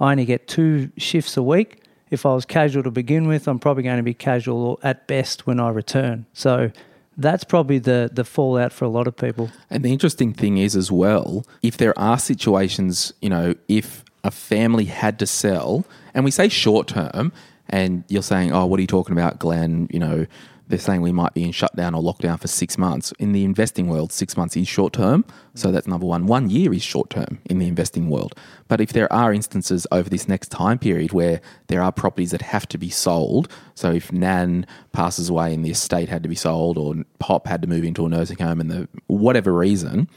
I 0.01 0.13
only 0.13 0.25
get 0.25 0.49
two 0.49 0.91
shifts 0.97 1.37
a 1.37 1.43
week? 1.43 1.83
If 2.11 2.27
I 2.27 2.35
was 2.35 2.45
casual 2.45 2.83
to 2.85 2.91
begin 2.91 3.27
with, 3.27 3.49
I'm 3.49 3.59
probably 3.59 3.83
going 3.83 3.97
to 3.97 4.03
be 4.03 4.15
casual 4.15 4.79
at 4.83 5.07
best 5.07 5.47
when 5.47 5.59
I 5.59 5.71
return. 5.71 6.27
So 6.33 6.71
that's 7.17 7.45
probably 7.45 7.79
the, 7.79 8.11
the 8.13 8.25
fallout 8.25 8.73
for 8.73 8.85
a 8.85 8.89
lot 8.89 9.07
of 9.07 9.17
people. 9.17 9.51
And 9.71 9.85
the 9.85 9.93
interesting 9.93 10.33
thing 10.33 10.59
is, 10.59 10.77
as 10.77 10.93
well, 10.93 11.45
if 11.63 11.77
there 11.77 11.99
are 11.99 12.19
situations, 12.19 13.13
you 13.21 13.29
know, 13.29 13.55
if 13.69 14.05
a 14.23 14.31
family 14.31 14.87
had 14.87 15.19
to 15.19 15.27
sell, 15.27 15.85
and 16.13 16.25
we 16.25 16.31
say 16.31 16.49
short 16.49 16.89
term, 16.89 17.33
and 17.69 18.05
you're 18.09 18.23
saying, 18.23 18.53
oh, 18.53 18.67
what 18.67 18.79
are 18.79 18.83
you 18.83 18.87
talking 18.87 19.13
about, 19.13 19.39
Glen? 19.39 19.89
You 19.91 19.99
know, 19.99 20.27
they're 20.67 20.79
saying 20.79 21.03
we 21.03 21.13
might 21.13 21.35
be 21.35 21.45
in 21.45 21.53
shutdown 21.53 21.95
or 21.95 22.03
lockdown 22.03 22.41
for 22.41 22.49
six 22.49 22.79
months. 22.79 23.13
In 23.19 23.33
the 23.33 23.45
investing 23.45 23.89
world, 23.89 24.13
six 24.13 24.37
months 24.37 24.57
is 24.57 24.67
short 24.67 24.95
term. 24.95 25.25
So 25.55 25.71
that's 25.71 25.87
number 25.87 26.07
one. 26.07 26.27
One 26.27 26.49
year 26.49 26.73
is 26.73 26.83
short 26.83 27.11
term 27.11 27.39
in 27.45 27.59
the 27.59 27.69
investing 27.69 28.09
world. 28.09 28.35
But 28.67 28.81
if 28.81 28.93
there 28.93 29.13
are 29.13 29.33
instances 29.33 29.87
over 29.93 30.09
this 30.09 30.27
next 30.27 30.49
time 30.49 30.79
period 30.79 31.13
where 31.13 31.41
there 31.67 31.83
are 31.83 31.93
properties 31.93 32.31
that 32.31 32.43
have 32.43 32.67
to 32.69 32.79
be 32.79 32.89
sold, 32.89 33.49
so 33.75 33.93
if 33.93 34.11
Nan 34.11 34.67
passes 34.93 35.29
away 35.29 35.53
and 35.53 35.65
the 35.65 35.71
estate 35.71 36.09
had 36.09 36.23
to 36.23 36.29
be 36.29 36.35
sold, 36.35 36.79
or 36.79 36.95
Pop 37.19 37.47
had 37.47 37.61
to 37.63 37.69
move 37.69 37.85
into 37.85 38.07
a 38.07 38.09
nursing 38.09 38.39
home, 38.39 38.61
and 38.61 38.71
the 38.71 38.89
whatever 39.07 39.53
reason, 39.53 40.09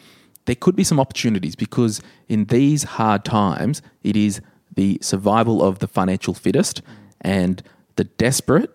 there 0.45 0.55
could 0.55 0.77
be 0.77 0.83
some 0.83 0.99
opportunities 0.99 1.55
because 1.55 2.01
in 2.29 2.45
these 2.45 2.83
hard 2.83 3.25
times, 3.25 3.81
it 4.03 4.15
is 4.15 4.39
the 4.75 4.97
survival 5.01 5.61
of 5.61 5.79
the 5.79 5.87
financial 5.87 6.33
fittest, 6.33 6.81
and 7.19 7.61
the 7.97 8.05
desperate 8.05 8.71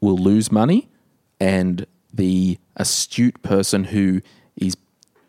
will 0.00 0.16
lose 0.16 0.52
money, 0.52 0.88
and 1.40 1.86
the 2.12 2.58
astute 2.76 3.40
person 3.42 3.84
who 3.84 4.20
is 4.56 4.76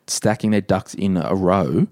stacking 0.07 0.51
their 0.51 0.61
ducks 0.61 0.93
in 0.93 1.17
a 1.17 1.35
row 1.35 1.87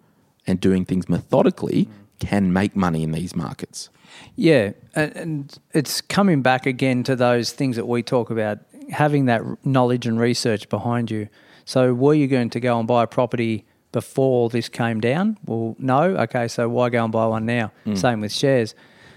and 0.45 0.59
doing 0.59 0.85
things 0.85 1.09
methodically 1.09 1.87
can 2.19 2.51
make 2.51 2.75
money 2.75 3.03
in 3.03 3.11
these 3.11 3.35
markets. 3.35 3.89
Yeah, 4.35 4.71
and, 4.95 5.55
it's 5.73 6.01
coming 6.01 6.41
back 6.41 6.65
again 6.65 7.03
to 7.03 7.15
those 7.15 7.51
things 7.51 7.75
that 7.75 7.85
we 7.87 8.01
talk 8.01 8.29
about 8.29 8.59
having 8.89 9.25
that 9.25 9.41
knowledge 9.65 10.07
and 10.07 10.19
research 10.19 10.69
behind 10.69 11.11
you. 11.11 11.27
So, 11.65 11.93
were 11.93 12.13
you 12.13 12.27
going 12.27 12.49
to 12.51 12.59
go 12.59 12.79
and 12.79 12.87
buy 12.87 13.03
a 13.03 13.07
property 13.07 13.65
before 13.91 14.49
this 14.49 14.69
came 14.69 14.99
down? 15.01 15.37
Well, 15.45 15.75
no. 15.77 16.01
Okay, 16.01 16.47
so 16.47 16.69
why 16.69 16.89
go 16.89 17.03
and 17.03 17.11
buy 17.11 17.27
one 17.27 17.45
now? 17.45 17.71
Hmm. 17.83 17.95
Same 17.95 18.21
with 18.21 18.31
shares. 18.31 18.73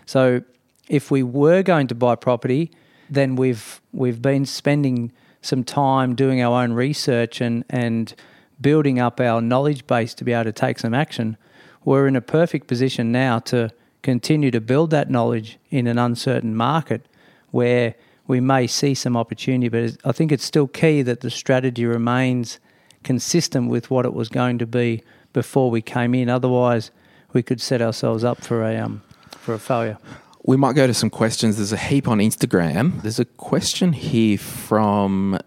So, 0.07 0.43
if 0.89 1.11
we 1.11 1.23
were 1.23 1.63
going 1.63 1.87
to 1.87 1.95
buy 1.95 2.17
property, 2.17 2.73
then 3.11 3.37
we've 3.37 3.81
we've 3.93 4.23
been 4.23 4.47
spending 4.47 5.13
some 5.43 5.65
time 5.65 6.15
doing 6.15 6.41
our 6.41 6.63
own 6.63 6.73
research 6.73 7.41
and 7.41 7.65
and 7.69 8.15
building 8.61 8.99
up 8.99 9.21
our 9.21 9.41
knowledge 9.41 9.87
base 9.87 10.15
to 10.15 10.25
be 10.25 10.33
able 10.33 10.45
to 10.45 10.53
take 10.53 10.79
some 10.79 10.95
action. 10.95 11.37
We're 11.85 12.07
in 12.07 12.17
a 12.17 12.21
perfect 12.21 12.67
position 12.67 13.11
now 13.11 13.39
to 13.41 13.71
continue 14.03 14.51
to 14.51 14.61
build 14.61 14.91
that 14.91 15.11
knowledge 15.11 15.59
in 15.71 15.87
an 15.87 15.99
uncertain 15.99 16.55
market 16.55 17.07
where 17.51 17.95
we 18.27 18.41
may 18.41 18.67
see 18.67 18.95
some 18.95 19.17
opportunity, 19.17 19.69
but 19.69 19.97
I 20.05 20.13
think 20.13 20.31
it's 20.31 20.45
still 20.45 20.69
key 20.69 21.03
that 21.03 21.21
the 21.21 21.31
strategy 21.31 21.85
remains 21.85 22.61
consistent 23.03 23.69
with 23.71 23.91
what 23.91 24.05
it 24.05 24.15
was 24.15 24.29
going 24.29 24.59
to 24.59 24.67
be 24.67 25.03
before 25.33 25.71
we 25.71 25.83
came 25.83 26.15
in. 26.15 26.29
Otherwise, 26.29 26.91
we 27.33 27.43
could 27.43 27.61
set 27.61 27.83
ourselves 27.83 28.23
up 28.23 28.43
for 28.43 28.63
a 28.63 28.77
um, 28.77 29.03
for 29.31 29.55
a 29.55 29.59
failure. 29.59 29.99
We 30.45 30.57
might 30.57 30.75
go 30.75 30.87
to 30.87 30.95
some 30.95 31.11
questions. 31.11 31.57
There's 31.57 31.73
a 31.73 31.77
heap 31.77 32.09
on 32.09 32.19
Instagram. 32.19 33.03
There's 33.03 33.19
a 33.19 33.25
question 33.25 33.93
here 33.93 34.39
from 34.39 35.39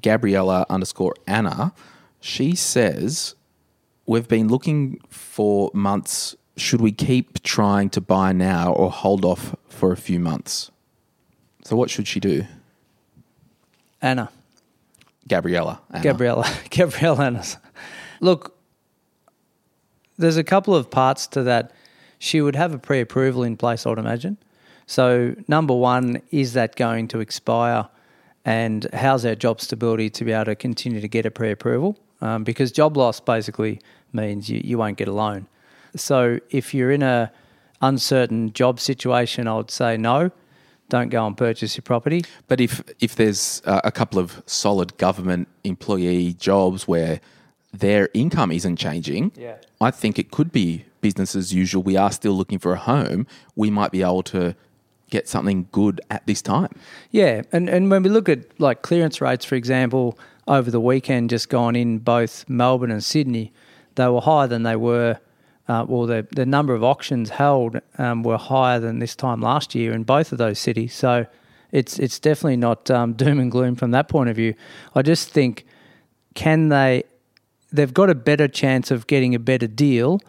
Gabriella 0.00 0.66
underscore 0.68 1.14
Anna. 1.26 1.72
She 2.20 2.54
says, 2.54 3.34
We've 4.06 4.28
been 4.28 4.48
looking 4.48 5.00
for 5.08 5.70
months. 5.72 6.36
Should 6.56 6.80
we 6.80 6.92
keep 6.92 7.42
trying 7.42 7.88
to 7.90 8.00
buy 8.00 8.32
now 8.32 8.72
or 8.72 8.90
hold 8.90 9.24
off 9.24 9.56
for 9.68 9.92
a 9.92 9.96
few 9.96 10.18
months? 10.18 10.70
So, 11.64 11.76
what 11.76 11.88
should 11.88 12.06
she 12.06 12.20
do? 12.20 12.44
Anna. 14.00 14.30
Gabriella. 15.28 15.80
Anna. 15.90 16.02
Gabriella, 16.02 16.52
Gabriella 16.70 17.24
Annas. 17.24 17.56
Look, 18.20 18.56
there's 20.18 20.36
a 20.36 20.44
couple 20.44 20.74
of 20.74 20.90
parts 20.90 21.26
to 21.28 21.42
that. 21.44 21.72
She 22.22 22.40
would 22.40 22.54
have 22.54 22.72
a 22.72 22.78
pre-approval 22.78 23.42
in 23.42 23.56
place, 23.56 23.84
I'd 23.84 23.98
imagine. 23.98 24.36
So, 24.86 25.34
number 25.48 25.74
one, 25.74 26.22
is 26.30 26.52
that 26.52 26.76
going 26.76 27.08
to 27.08 27.18
expire? 27.18 27.88
And 28.44 28.86
how's 28.92 29.24
our 29.24 29.34
job 29.34 29.60
stability 29.60 30.08
to 30.10 30.24
be 30.24 30.30
able 30.30 30.44
to 30.44 30.54
continue 30.54 31.00
to 31.00 31.08
get 31.08 31.26
a 31.26 31.32
pre-approval? 31.32 31.98
Um, 32.20 32.44
because 32.44 32.70
job 32.70 32.96
loss 32.96 33.18
basically 33.18 33.80
means 34.12 34.48
you, 34.48 34.60
you 34.62 34.78
won't 34.78 34.98
get 34.98 35.08
a 35.08 35.12
loan. 35.12 35.48
So, 35.96 36.38
if 36.50 36.72
you're 36.72 36.92
in 36.92 37.02
a 37.02 37.32
uncertain 37.80 38.52
job 38.52 38.78
situation, 38.78 39.48
I 39.48 39.56
would 39.56 39.72
say 39.72 39.96
no. 39.96 40.30
Don't 40.90 41.08
go 41.08 41.26
and 41.26 41.36
purchase 41.36 41.76
your 41.76 41.82
property. 41.82 42.22
But 42.46 42.60
if 42.60 42.84
if 43.00 43.16
there's 43.16 43.62
uh, 43.64 43.80
a 43.82 43.90
couple 43.90 44.20
of 44.20 44.44
solid 44.46 44.96
government 44.96 45.48
employee 45.64 46.34
jobs 46.34 46.86
where 46.86 47.20
their 47.72 48.10
income 48.14 48.52
isn't 48.52 48.76
changing, 48.76 49.32
Yeah. 49.36 49.56
I 49.80 49.90
think 49.90 50.20
it 50.20 50.30
could 50.30 50.52
be 50.52 50.84
business 51.02 51.36
as 51.36 51.52
usual. 51.52 51.82
We 51.82 51.96
are 51.96 52.10
still 52.10 52.32
looking 52.32 52.58
for 52.58 52.72
a 52.72 52.78
home. 52.78 53.26
We 53.54 53.70
might 53.70 53.90
be 53.90 54.00
able 54.00 54.22
to 54.24 54.56
get 55.10 55.28
something 55.28 55.68
good 55.72 56.00
at 56.10 56.26
this 56.26 56.40
time. 56.40 56.70
Yeah, 57.10 57.42
and, 57.52 57.68
and 57.68 57.90
when 57.90 58.02
we 58.02 58.08
look 58.08 58.30
at 58.30 58.58
like 58.58 58.80
clearance 58.80 59.20
rates, 59.20 59.44
for 59.44 59.56
example, 59.56 60.18
over 60.48 60.70
the 60.70 60.80
weekend, 60.80 61.28
just 61.28 61.50
gone 61.50 61.76
in 61.76 61.98
both 61.98 62.48
Melbourne 62.48 62.90
and 62.90 63.04
Sydney, 63.04 63.52
they 63.96 64.08
were 64.08 64.22
higher 64.22 64.48
than 64.48 64.62
they 64.62 64.76
were. 64.76 65.18
Uh, 65.68 65.84
well, 65.86 66.06
the 66.06 66.26
the 66.32 66.46
number 66.46 66.74
of 66.74 66.82
auctions 66.82 67.30
held 67.30 67.80
um, 67.98 68.22
were 68.22 68.38
higher 68.38 68.80
than 68.80 68.98
this 68.98 69.14
time 69.14 69.40
last 69.40 69.74
year 69.74 69.92
in 69.92 70.02
both 70.02 70.32
of 70.32 70.38
those 70.38 70.58
cities. 70.58 70.94
So 70.94 71.26
it's 71.70 71.98
it's 71.98 72.18
definitely 72.18 72.56
not 72.56 72.90
um, 72.90 73.12
doom 73.12 73.38
and 73.38 73.50
gloom 73.50 73.76
from 73.76 73.90
that 73.92 74.08
point 74.08 74.30
of 74.30 74.36
view. 74.36 74.54
I 74.94 75.02
just 75.02 75.28
think 75.28 75.64
can 76.34 76.68
they 76.70 77.04
they've 77.72 77.92
got 77.92 78.10
a 78.10 78.14
better 78.14 78.48
chance 78.48 78.90
of 78.90 79.06
getting 79.06 79.34
a 79.34 79.38
better 79.38 79.66
deal 79.66 80.20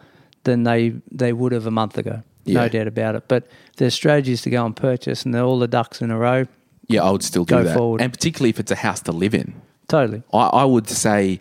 than 0.44 0.62
they 0.64 0.94
they 1.10 1.32
would 1.32 1.52
have 1.52 1.66
a 1.66 1.70
month 1.70 1.98
ago. 1.98 2.22
Yeah. 2.44 2.60
No 2.60 2.68
doubt 2.68 2.86
about 2.86 3.14
it. 3.14 3.24
But 3.28 3.48
their 3.76 3.90
strategy 3.90 4.32
is 4.32 4.42
to 4.42 4.50
go 4.50 4.64
and 4.64 4.76
purchase, 4.76 5.24
and 5.24 5.34
they're 5.34 5.42
all 5.44 5.58
the 5.58 5.68
ducks 5.68 6.00
in 6.02 6.10
a 6.10 6.18
row. 6.18 6.46
Yeah, 6.88 7.02
I 7.02 7.10
would 7.10 7.22
still 7.22 7.44
do 7.44 7.54
Go 7.56 7.64
that. 7.64 7.76
forward. 7.76 8.02
And 8.02 8.12
particularly 8.12 8.50
if 8.50 8.60
it's 8.60 8.70
a 8.70 8.76
house 8.76 9.00
to 9.02 9.12
live 9.12 9.34
in. 9.34 9.54
Totally. 9.88 10.22
I, 10.32 10.38
I 10.38 10.64
would 10.64 10.88
say 10.88 11.40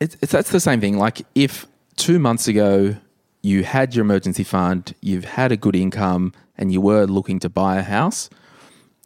it's, 0.00 0.16
it's 0.22 0.32
that's 0.32 0.50
the 0.50 0.60
same 0.60 0.80
thing. 0.80 0.96
Like 0.96 1.22
if 1.34 1.66
two 1.96 2.18
months 2.18 2.48
ago 2.48 2.96
you 3.42 3.64
had 3.64 3.94
your 3.94 4.04
emergency 4.04 4.44
fund, 4.44 4.94
you've 5.00 5.24
had 5.24 5.52
a 5.52 5.56
good 5.56 5.76
income, 5.76 6.32
and 6.56 6.72
you 6.72 6.80
were 6.80 7.04
looking 7.06 7.38
to 7.40 7.48
buy 7.48 7.76
a 7.76 7.82
house, 7.82 8.28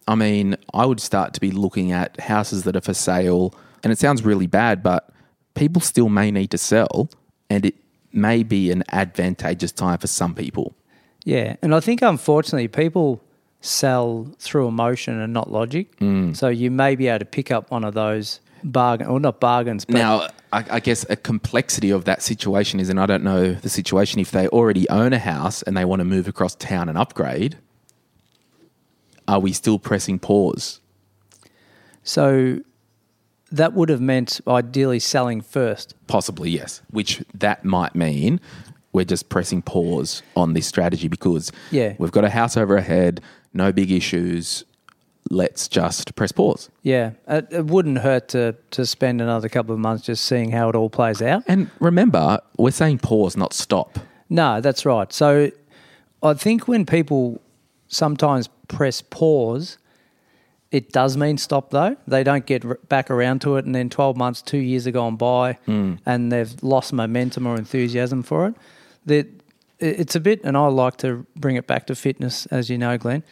I 0.06 0.14
mean, 0.14 0.56
I 0.73 0.87
would 0.87 1.00
start 1.00 1.34
to 1.34 1.40
be 1.40 1.50
looking 1.50 1.92
at 1.92 2.20
houses 2.20 2.64
that 2.64 2.76
are 2.76 2.80
for 2.80 2.94
sale. 2.94 3.54
And 3.82 3.92
it 3.92 3.99
sounds 3.99 4.25
really 4.25 4.46
bad, 4.46 4.82
but 4.82 5.11
people 5.54 5.80
still 5.80 6.08
may 6.08 6.30
need 6.30 6.50
to 6.50 6.58
sell, 6.58 7.08
and 7.50 7.66
it 7.66 7.75
may 8.14 8.42
be 8.42 8.71
an 8.71 8.85
advantageous 8.92 9.73
time 9.73 9.99
for 9.99 10.06
some 10.06 10.35
people. 10.35 10.75
Yeah, 11.25 11.56
and 11.62 11.75
I 11.75 11.80
think 11.80 12.02
unfortunately 12.02 12.68
people 12.68 13.23
sell 13.61 14.28
through 14.38 14.68
emotion 14.68 15.18
and 15.18 15.33
not 15.33 15.50
logic. 15.50 15.97
Mm. 15.99 16.37
So 16.37 16.49
you 16.49 16.71
may 16.71 16.97
be 16.97 17.09
able 17.09 17.21
to 17.21 17.25
pick 17.25 17.50
up 17.50 17.71
one 17.71 17.83
of 17.83 17.94
those 17.94 18.40
bargain 18.62 19.06
or 19.06 19.18
not 19.18 19.40
bargains, 19.40 19.85
but 19.85 19.94
Now, 19.94 20.28
I, 20.52 20.64
I 20.71 20.80
guess 20.80 21.06
a 21.09 21.16
complexity 21.16 21.90
of 21.90 22.04
that 22.04 22.23
situation 22.23 22.78
is, 22.78 22.88
and 22.88 23.00
I 23.00 23.06
don't 23.06 23.25
know 23.25 23.54
the 23.54 23.68
situation, 23.68 24.21
if 24.21 24.30
they 24.30 24.49
already 24.49 24.88
own 24.90 25.12
a 25.12 25.18
house 25.18 25.62
and 25.62 25.76
they 25.76 25.85
want 25.85 26.00
to 26.00 26.04
move 26.04 26.28
across 26.28 26.54
town 26.54 26.88
and 26.88 26.99
upgrade, 26.99 27.59
are 29.26 29.40
we 29.40 29.52
still 29.52 29.78
pressing 29.78 30.18
pause? 30.18 30.80
So 32.02 32.61
that 33.56 33.73
would 33.75 33.88
have 33.88 34.00
meant 34.00 34.40
ideally 34.49 34.99
selling 34.99 35.40
first. 35.40 35.94
Possibly, 36.06 36.50
yes. 36.50 36.82
Which 36.90 37.23
that 37.34 37.64
might 37.64 37.94
mean 37.94 38.40
we're 38.92 39.04
just 39.04 39.28
pressing 39.28 39.62
pause 39.62 40.23
on 40.37 40.54
this 40.54 40.66
strategy 40.66 41.08
because 41.08 41.50
Yeah. 41.70 41.94
we've 41.99 42.12
got 42.12 42.25
a 42.25 42.30
house 42.30 42.56
over 42.56 42.76
our 42.76 42.82
head, 42.82 43.20
no 43.52 43.73
big 43.73 43.90
issues. 43.90 44.64
Let's 45.30 45.68
just 45.68 46.14
press 46.16 46.32
pause. 46.32 46.68
Yeah, 46.82 47.12
it, 47.26 47.49
it 47.50 47.64
wouldn't 47.66 47.99
hurt 47.99 48.28
to 48.28 48.54
to 48.73 48.84
spend 48.84 49.23
another 49.23 49.49
couple 49.49 49.73
of 49.73 49.80
months 49.80 50.04
just 50.04 50.25
seeing 50.25 50.50
how 50.50 50.68
it 50.68 50.75
all 50.76 50.90
plays 50.90 51.23
out. 51.23 51.42
And 51.49 51.70
remember, 51.80 52.40
we're 52.58 52.70
saying 52.73 52.99
pause, 52.99 53.34
not 53.37 53.54
stop. 53.54 53.99
No, 54.28 54.61
that's 54.61 54.84
right. 54.84 55.11
So 55.12 55.50
I 56.23 56.34
think 56.34 56.68
when 56.68 56.84
people 56.84 57.40
sometimes 57.88 58.49
press 58.68 59.00
pause, 59.00 59.78
it 60.75 60.90
does 60.90 61.16
mean 61.16 61.38
stop 61.38 61.71
though. 61.71 61.97
They 62.09 62.25
don't 62.25 62.47
get 62.47 62.88
back 62.88 63.09
around 63.09 63.43
to 63.43 63.57
it, 63.57 63.64
and 63.64 63.73
then 63.73 63.88
12 63.88 64.16
months, 64.16 64.43
two 64.43 64.59
years 64.59 64.88
are 64.88 64.90
gone 64.90 65.14
by, 65.14 65.57
and 66.04 66.33
they've 66.33 66.52
lost 66.64 66.93
momentum 66.93 67.47
or 67.47 67.57
enthusiasm 67.57 68.25
for 68.25 68.49
it. 68.49 68.54
That 69.07 69.28
it's 69.78 70.16
a 70.16 70.21
bit, 70.21 70.43
and 70.43 70.57
I 70.57 70.66
like 70.66 70.97
to 70.99 71.25
bring 71.37 71.54
it 71.54 71.69
back 71.69 71.87
to 71.87 71.95
fitness, 71.95 72.47
as 72.47 72.71
you 72.71 72.76
know, 72.76 72.99
Glen. 72.99 73.23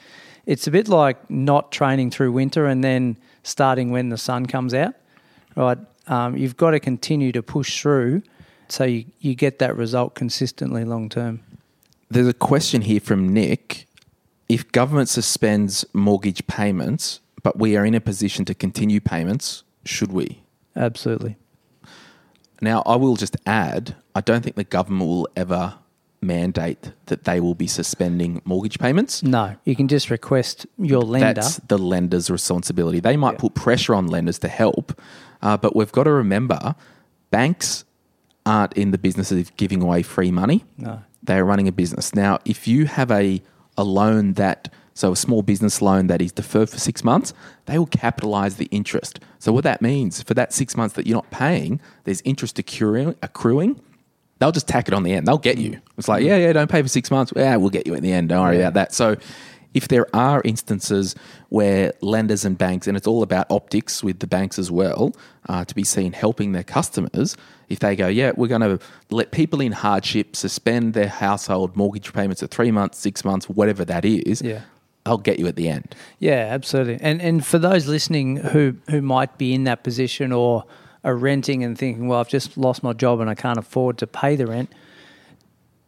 It's 0.47 0.69
a 0.69 0.71
bit 0.71 0.87
like 0.87 1.29
not 1.29 1.73
training 1.73 2.13
through 2.13 2.31
winter 2.31 2.67
and 2.67 2.85
then 2.85 3.17
starting 3.43 3.91
when 3.91 4.11
the 4.11 4.19
sun 4.19 4.47
comes 4.47 4.73
out, 4.73 4.95
right? 5.57 5.79
Um, 6.07 6.37
you've 6.37 6.57
got 6.57 6.73
to 6.73 6.81
continue 6.81 7.33
to 7.33 7.43
push 7.43 7.81
through 7.81 8.23
so 8.69 8.85
you, 8.85 9.05
you 9.19 9.35
get 9.35 9.59
that 9.59 9.77
result 9.77 10.15
consistently 10.15 10.85
long 10.85 11.09
term. 11.09 11.41
There's 12.09 12.29
a 12.29 12.35
question 12.35 12.83
here 12.83 13.01
from 13.01 13.29
Nick. 13.33 13.87
If 14.49 14.71
government 14.71 15.09
suspends 15.09 15.85
mortgage 15.93 16.47
payments, 16.47 17.21
but 17.43 17.59
we 17.59 17.77
are 17.77 17.85
in 17.85 17.95
a 17.95 18.01
position 18.01 18.45
to 18.47 18.55
continue 18.55 19.01
payments, 19.01 19.65
should 19.85 20.13
we? 20.13 20.43
Absolutely. 20.77 21.37
Now, 22.61 22.83
I 22.87 22.97
will 22.97 23.17
just 23.17 23.37
add, 23.47 23.97
I 24.15 24.21
don't 24.21 24.43
think 24.43 24.57
the 24.57 24.65
government 24.65 25.09
will 25.09 25.29
ever 25.37 25.75
mandate 26.21 26.93
that 27.07 27.25
they 27.25 27.41
will 27.41 27.57
be 27.57 27.67
suspending 27.67 28.41
mortgage 28.45 28.79
payments. 28.79 29.23
No, 29.25 29.57
you 29.65 29.75
can 29.75 29.89
just 29.89 30.09
request 30.09 30.67
your 30.79 31.03
lender. 31.03 31.35
That's 31.35 31.57
the 31.57 31.79
lender's 31.79 32.31
responsibility. 32.31 33.01
They 33.01 33.17
might 33.17 33.39
put 33.39 33.55
pressure 33.55 33.95
on 33.95 34.07
lenders 34.07 34.39
to 34.41 34.49
help, 34.49 35.01
uh, 35.43 35.57
but 35.57 35.75
we've 35.75 35.91
got 35.91 36.05
to 36.05 36.13
remember 36.13 36.77
banks 37.31 37.85
aren't 38.47 38.73
in 38.75 38.93
the 38.93 38.99
business 38.99 39.33
of 39.33 39.57
giving 39.57 39.83
away 39.83 40.03
free 40.03 40.31
money. 40.31 40.65
No. 40.77 41.03
They're 41.25 41.45
running 41.45 41.67
a 41.69 41.73
business. 41.73 42.15
Now, 42.15 42.39
if 42.45 42.69
you 42.69 42.87
have 42.87 43.11
a, 43.11 43.43
a 43.77 43.85
loan 43.85 44.35
that, 44.35 44.73
so 44.95 45.13
a 45.13 45.17
small 45.17 45.43
business 45.43 45.81
loan 45.81 46.07
that 46.09 46.21
is 46.21 46.33
deferred 46.33 46.69
for 46.71 46.79
six 46.79 47.03
months, 47.03 47.33
they 47.67 47.79
will 47.79 47.87
capitalize 47.87 48.57
the 48.57 48.67
interest. 48.67 49.21
So, 49.39 49.53
what 49.53 49.65
that 49.65 49.83
means 49.83 50.23
for 50.23 50.35
that 50.35 50.53
six 50.53 50.77
months 50.77 50.95
that 50.97 51.07
you're 51.07 51.17
not 51.17 51.31
paying, 51.31 51.81
there's 52.05 52.21
interest 52.23 52.59
accruing, 52.59 53.17
accruing 53.23 53.81
they'll 54.43 54.51
just 54.51 54.67
tack 54.67 54.89
it 54.89 54.95
on 54.95 55.05
the 55.05 55.13
end. 55.13 55.25
They'll 55.25 55.39
get 55.39 55.57
you. 55.57 55.81
It's 55.97 56.09
like, 56.09 56.25
yeah, 56.25 56.37
yeah, 56.37 56.53
don't 56.53 56.69
pay 56.69 56.83
for 56.83 56.89
six 56.89 57.13
months. 57.13 57.33
Yeah, 57.37 57.55
we'll 57.55 57.71
get 57.71 57.87
you 57.87 57.95
in 57.95 58.03
the 58.03 58.13
end. 58.13 58.31
Don't 58.31 58.43
worry 58.43 58.57
about 58.59 58.75
that. 58.75 58.93
So, 58.93 59.17
if 59.73 59.89
there 59.89 60.07
are 60.15 60.43
instances 60.45 61.15
where 61.49 61.93
lenders 62.01 62.45
and 62.45 62.59
banks, 62.59 62.87
and 62.87 62.97
it's 62.97 63.07
all 63.07 63.23
about 63.23 63.47
optics 63.51 64.03
with 64.03 64.19
the 64.19 64.27
banks 64.27 64.59
as 64.59 64.71
well, 64.71 65.15
uh, 65.49 65.65
to 65.65 65.75
be 65.75 65.85
seen 65.85 66.13
helping 66.13 66.53
their 66.53 66.65
customers, 66.65 67.37
if 67.69 67.79
they 67.79 67.97
go, 67.97 68.09
yeah, 68.09 68.33
we're 68.37 68.49
going 68.49 68.61
to 68.61 68.79
let 69.11 69.31
people 69.31 69.61
in 69.61 69.73
hardship 69.73 70.37
suspend 70.37 70.93
their 70.93 71.09
household 71.09 71.75
mortgage 71.75 72.13
payments 72.13 72.43
at 72.43 72.51
three 72.51 72.71
months, 72.71 72.99
six 72.99 73.25
months, 73.25 73.49
whatever 73.49 73.85
that 73.85 74.05
is, 74.05 74.43
Yeah. 74.43 74.61
I'll 75.05 75.19
get 75.19 75.39
you 75.39 75.47
at 75.47 75.57
the 75.57 75.69
end. 75.69 75.95
Yeah, 76.19 76.49
absolutely. 76.51 76.99
And 77.01 77.21
and 77.21 77.45
for 77.45 77.59
those 77.59 77.87
listening 77.87 78.37
who 78.37 78.77
who 78.89 79.03
might 79.03 79.37
be 79.39 79.53
in 79.53 79.65
that 79.65 79.83
position 79.83 80.33
or 80.33 80.65
are 81.05 81.17
renting 81.17 81.65
and 81.65 81.77
thinking, 81.77 82.07
well, 82.07 82.21
I've 82.21 82.29
just 82.29 82.57
lost 82.57 82.83
my 82.83 82.93
job 82.93 83.21
and 83.21 83.29
I 83.29 83.35
can't 83.35 83.59
afford 83.59 83.99
to 83.99 84.07
pay 84.07 84.37
the 84.37 84.47
rent. 84.47 84.73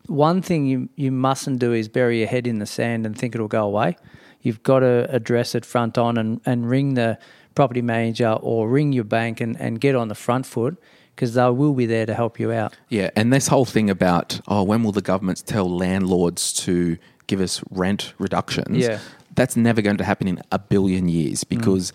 One 0.06 0.42
thing 0.42 0.66
you 0.66 0.88
you 0.96 1.12
mustn't 1.12 1.60
do 1.60 1.72
is 1.72 1.88
bury 1.88 2.18
your 2.18 2.28
head 2.28 2.46
in 2.46 2.58
the 2.58 2.66
sand 2.66 3.06
and 3.06 3.16
think 3.16 3.34
it'll 3.34 3.48
go 3.48 3.64
away. 3.64 3.96
You've 4.42 4.62
got 4.62 4.80
to 4.80 5.06
address 5.08 5.54
it 5.54 5.64
front 5.64 5.96
on 5.96 6.18
and, 6.18 6.40
and 6.44 6.68
ring 6.68 6.94
the 6.94 7.18
property 7.54 7.80
manager 7.80 8.32
or 8.42 8.68
ring 8.68 8.92
your 8.92 9.04
bank 9.04 9.40
and, 9.40 9.58
and 9.58 9.80
get 9.80 9.94
on 9.94 10.08
the 10.08 10.14
front 10.14 10.44
foot 10.44 10.76
because 11.14 11.34
they 11.34 11.48
will 11.48 11.72
be 11.72 11.86
there 11.86 12.04
to 12.04 12.12
help 12.12 12.38
you 12.40 12.52
out. 12.52 12.76
Yeah, 12.88 13.10
and 13.16 13.32
this 13.32 13.46
whole 13.46 13.64
thing 13.64 13.88
about 13.88 14.40
oh, 14.48 14.64
when 14.64 14.82
will 14.82 14.92
the 14.92 15.00
governments 15.00 15.40
tell 15.40 15.74
landlords 15.74 16.52
to 16.64 16.98
give 17.26 17.40
us 17.40 17.62
rent 17.70 18.12
reductions? 18.18 18.76
Yeah. 18.78 18.98
that's 19.34 19.56
never 19.56 19.82
going 19.82 19.96
to 19.96 20.04
happen 20.04 20.28
in 20.28 20.40
a 20.52 20.58
billion 20.58 21.08
years 21.08 21.42
because 21.44 21.92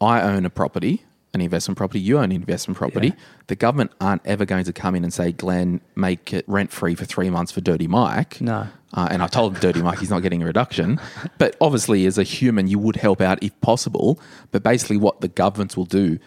I 0.00 0.22
own 0.22 0.44
a 0.44 0.50
property, 0.50 1.04
an 1.34 1.40
investment 1.40 1.76
property. 1.78 2.00
You 2.00 2.18
own 2.18 2.24
an 2.24 2.32
investment 2.32 2.76
property. 2.78 3.08
Yeah. 3.08 3.14
The 3.46 3.54
government 3.56 3.92
aren't 4.00 4.26
ever 4.26 4.44
going 4.44 4.64
to 4.64 4.72
come 4.72 4.94
in 4.96 5.04
and 5.04 5.12
say, 5.12 5.30
"Glen, 5.32 5.80
make 5.94 6.32
it 6.32 6.44
rent 6.48 6.72
free 6.72 6.94
for 6.96 7.04
three 7.04 7.30
months 7.30 7.52
for 7.52 7.60
Dirty 7.60 7.86
Mike." 7.86 8.40
No. 8.40 8.66
Uh, 8.92 9.06
and 9.08 9.22
I 9.22 9.28
told 9.28 9.60
Dirty 9.60 9.82
Mike 9.82 10.00
he's 10.00 10.10
not 10.10 10.20
getting 10.22 10.42
a 10.42 10.46
reduction. 10.46 10.98
But 11.38 11.54
obviously, 11.60 12.06
as 12.06 12.18
a 12.18 12.24
human, 12.24 12.66
you 12.66 12.78
would 12.80 12.96
help 12.96 13.20
out 13.20 13.40
if 13.42 13.58
possible. 13.60 14.18
But 14.50 14.64
basically, 14.64 14.96
what 14.96 15.20
the 15.20 15.28
governments 15.28 15.76
will 15.76 15.84
do, 15.84 16.18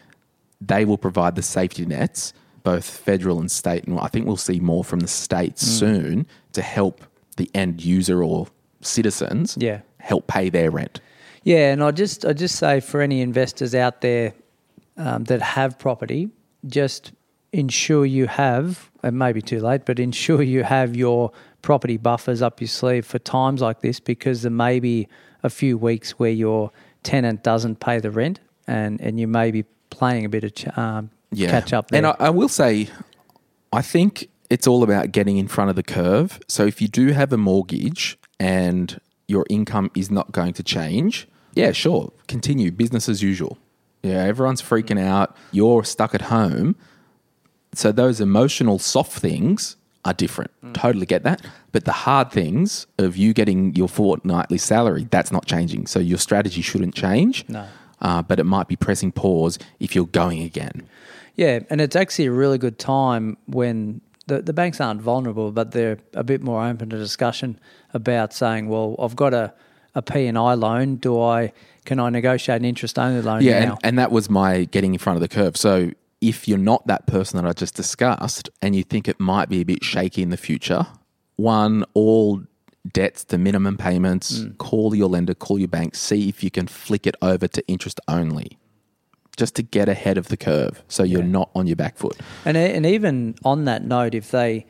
they 0.61 0.85
will 0.85 0.97
provide 0.97 1.35
the 1.35 1.41
safety 1.41 1.85
nets, 1.85 2.31
both 2.63 2.85
federal 2.85 3.39
and 3.41 3.51
state. 3.51 3.83
And 3.83 3.99
I 3.99 4.07
think 4.07 4.25
we'll 4.25 4.37
see 4.37 4.61
more 4.61 4.85
from 4.85 5.01
the 5.01 5.09
states 5.09 5.61
Mm. 5.65 5.79
soon 5.79 6.27
to 6.53 6.61
help 6.61 7.01
the 7.35 7.49
end 7.53 7.83
user 7.83 8.23
or 8.23 8.47
citizens 8.81 9.57
Yeah. 9.59 9.79
help 9.99 10.27
pay 10.27 10.49
their 10.49 10.69
rent. 10.71 10.99
Yeah, 11.43 11.71
and 11.73 11.83
I 11.83 11.91
just 11.91 12.25
I 12.25 12.33
just 12.33 12.55
say 12.55 12.79
for 12.79 13.01
any 13.01 13.21
investors 13.21 13.75
out 13.75 14.01
there 14.01 14.33
um, 14.97 15.25
that 15.25 15.41
have 15.41 15.77
property, 15.77 16.29
just 16.65 17.11
ensure 17.51 18.05
you 18.05 18.27
have. 18.27 18.89
It 19.03 19.11
may 19.11 19.33
be 19.33 19.41
too 19.41 19.59
late, 19.59 19.85
but 19.85 19.99
ensure 19.99 20.41
you 20.41 20.63
have 20.63 20.95
your 20.95 21.31
property 21.61 21.97
buffers 21.97 22.41
up 22.41 22.61
your 22.61 22.67
sleeve 22.69 23.05
for 23.05 23.19
times 23.19 23.61
like 23.61 23.81
this 23.81 23.99
because 23.99 24.41
there 24.43 24.51
may 24.51 24.79
be 24.79 25.07
a 25.43 25.49
few 25.49 25.77
weeks 25.77 26.11
where 26.11 26.31
your 26.31 26.71
tenant 27.03 27.43
doesn't 27.43 27.79
pay 27.81 27.99
the 27.99 28.09
rent, 28.11 28.39
and 28.67 29.01
and 29.01 29.19
you 29.19 29.27
may 29.27 29.51
be 29.51 29.63
playing 29.89 30.23
a 30.25 30.29
bit 30.29 30.43
of 30.45 30.55
ch- 30.55 30.77
um, 30.77 31.09
catch 31.35 31.73
up 31.73 31.89
there. 31.89 31.97
And 31.97 32.07
I, 32.07 32.15
I 32.19 32.29
will 32.29 32.47
say, 32.49 32.87
I 33.73 33.81
think 33.81 34.29
it's 34.49 34.67
all 34.67 34.83
about 34.83 35.11
getting 35.11 35.37
in 35.37 35.47
front 35.47 35.69
of 35.69 35.75
the 35.75 35.83
curve. 35.83 36.39
So 36.47 36.65
if 36.65 36.81
you 36.81 36.87
do 36.87 37.07
have 37.09 37.33
a 37.33 37.37
mortgage 37.37 38.17
and 38.39 38.99
your 39.27 39.45
income 39.49 39.91
is 39.95 40.11
not 40.11 40.31
going 40.31 40.53
to 40.53 40.63
change, 40.63 41.27
yeah, 41.53 41.71
sure, 41.71 42.11
continue 42.27 42.71
business 42.71 43.07
as 43.07 43.21
usual. 43.21 43.57
Yeah, 44.01 44.23
everyone's 44.23 44.61
freaking 44.61 44.99
out. 44.99 45.35
You're 45.51 45.83
stuck 45.83 46.13
at 46.13 46.23
home. 46.23 46.75
So 47.73 47.91
those 47.91 48.19
emotional 48.19 48.79
soft 48.79 49.17
things 49.17 49.77
are 50.05 50.13
different. 50.13 50.51
Mm. 50.63 50.73
Totally 50.73 51.05
get 51.05 51.23
that. 51.23 51.45
But 51.71 51.85
the 51.85 51.91
hard 51.91 52.31
things 52.31 52.85
of 52.97 53.15
you 53.15 53.33
getting 53.33 53.73
your 53.75 53.87
fortnightly 53.87 54.57
salary, 54.57 55.07
that's 55.09 55.31
not 55.31 55.45
changing. 55.45 55.87
So 55.87 55.99
your 55.99 56.17
strategy 56.17 56.61
shouldn't 56.61 56.93
change. 56.93 57.47
No. 57.47 57.65
Uh, 58.01 58.21
but 58.21 58.39
it 58.39 58.43
might 58.43 58.67
be 58.67 58.75
pressing 58.75 59.11
pause 59.11 59.57
if 59.79 59.95
you're 59.95 60.07
going 60.07 60.41
again. 60.41 60.87
Yeah, 61.35 61.61
and 61.69 61.79
it's 61.79 61.95
actually 61.95 62.25
a 62.25 62.31
really 62.31 62.57
good 62.57 62.77
time 62.77 63.37
when 63.47 64.01
the, 64.27 64.41
the 64.41 64.53
banks 64.53 64.79
aren't 64.79 65.01
vulnerable, 65.01 65.51
but 65.51 65.71
they're 65.71 65.97
a 66.13 66.23
bit 66.23 66.41
more 66.41 66.65
open 66.65 66.89
to 66.89 66.97
discussion 66.97 67.59
about 67.93 68.33
saying, 68.33 68.69
well, 68.69 68.95
I've 68.99 69.15
got 69.15 69.33
a, 69.33 69.53
a 69.95 70.01
P&I 70.01 70.31
loan. 70.53 70.95
Do 70.97 71.21
I 71.21 71.51
can 71.85 71.99
I 71.99 72.09
negotiate 72.09 72.61
an 72.61 72.65
interest 72.65 72.97
only 72.97 73.21
loan 73.21 73.41
Yeah, 73.41 73.65
now? 73.65 73.71
and, 73.73 73.79
and 73.83 73.99
that 73.99 74.11
was 74.11 74.29
my 74.29 74.63
getting 74.65 74.93
in 74.93 74.99
front 74.99 75.17
of 75.17 75.21
the 75.21 75.27
curve. 75.27 75.57
So 75.57 75.91
if 76.21 76.47
you're 76.47 76.57
not 76.57 76.87
that 76.87 77.05
person 77.07 77.41
that 77.41 77.47
I 77.47 77.51
just 77.51 77.75
discussed 77.75 78.49
and 78.61 78.73
you 78.75 78.83
think 78.83 79.09
it 79.09 79.19
might 79.19 79.49
be 79.49 79.59
a 79.59 79.65
bit 79.65 79.83
shaky 79.83 80.21
in 80.21 80.29
the 80.29 80.37
future, 80.37 80.87
one, 81.35 81.83
all 81.93 82.41
debts 82.93 83.25
to 83.25 83.37
minimum 83.37 83.75
payments, 83.77 84.39
Mm. 84.39 84.57
call 84.57 84.95
your 84.95 85.09
lender, 85.09 85.33
call 85.33 85.59
your 85.59 85.67
bank, 85.67 85.95
see 85.95 86.29
if 86.29 86.43
you 86.43 86.49
can 86.51 86.67
flick 86.67 87.05
it 87.05 87.15
over 87.21 87.47
to 87.49 87.65
interest 87.67 87.99
only. 88.07 88.57
Just 89.35 89.55
to 89.55 89.63
get 89.63 89.89
ahead 89.89 90.17
of 90.17 90.27
the 90.27 90.37
curve 90.37 90.83
so 90.87 91.03
you're 91.03 91.23
not 91.23 91.49
on 91.55 91.65
your 91.65 91.75
back 91.75 91.97
foot. 91.97 92.17
And 92.45 92.55
and 92.55 92.85
even 92.85 93.35
on 93.43 93.65
that 93.65 93.83
note, 93.83 94.13
if 94.13 94.31
they 94.31 94.65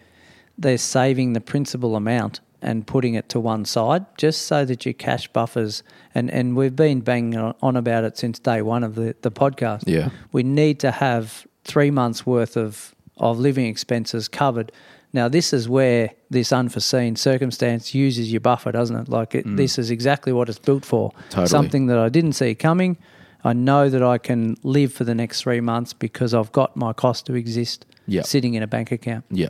they're 0.57 0.77
saving 0.77 1.33
the 1.33 1.41
principal 1.41 1.95
amount 1.95 2.39
and 2.61 2.87
putting 2.87 3.13
it 3.13 3.27
to 3.29 3.39
one 3.39 3.65
side, 3.65 4.05
just 4.17 4.43
so 4.43 4.63
that 4.63 4.85
your 4.85 4.93
cash 4.93 5.27
buffers 5.27 5.83
and 6.15 6.31
and 6.31 6.55
we've 6.55 6.75
been 6.75 7.01
banging 7.01 7.37
on 7.37 7.75
about 7.75 8.03
it 8.05 8.17
since 8.17 8.39
day 8.39 8.61
one 8.61 8.83
of 8.83 8.95
the 8.95 9.15
the 9.21 9.31
podcast. 9.31 9.83
Yeah. 9.85 10.09
we 10.31 10.43
need 10.43 10.79
to 10.79 10.91
have 10.91 11.45
three 11.63 11.91
months 11.91 12.25
worth 12.25 12.55
of 12.57 12.95
of 13.17 13.39
living 13.39 13.65
expenses 13.65 14.27
covered. 14.27 14.71
Now, 15.13 15.27
this 15.27 15.53
is 15.53 15.69
where 15.69 16.09
this 16.31 16.51
unforeseen 16.51 17.15
circumstance 17.15 17.93
uses 17.93 18.31
your 18.31 18.41
buffer, 18.41 18.71
doesn't 18.71 18.95
it? 18.95 19.09
Like 19.09 19.35
it, 19.35 19.45
mm. 19.45 19.57
this 19.57 19.77
is 19.77 19.91
exactly 19.91 20.33
what 20.33 20.49
it's 20.49 20.57
built 20.57 20.83
for. 20.83 21.11
Totally. 21.29 21.47
Something 21.47 21.85
that 21.87 21.99
I 21.99 22.09
didn't 22.09 22.33
see 22.33 22.55
coming. 22.55 22.97
I 23.43 23.53
know 23.53 23.89
that 23.89 24.01
I 24.03 24.17
can 24.17 24.55
live 24.63 24.93
for 24.93 25.03
the 25.03 25.13
next 25.15 25.41
three 25.41 25.59
months 25.61 25.93
because 25.93 26.33
I've 26.33 26.51
got 26.51 26.75
my 26.75 26.93
cost 26.93 27.25
to 27.27 27.35
exist 27.35 27.85
Yep. 28.05 28.25
sitting 28.25 28.53
in 28.53 28.61
a 28.63 28.67
bank 28.67 28.91
account. 28.91 29.23
Yeah. 29.31 29.47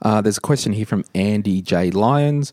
Uh, 0.00 0.22
there's 0.22 0.38
a 0.38 0.40
question 0.40 0.72
here 0.72 0.86
from 0.86 1.04
Andy 1.14 1.60
J. 1.60 1.90
Lyons. 1.90 2.50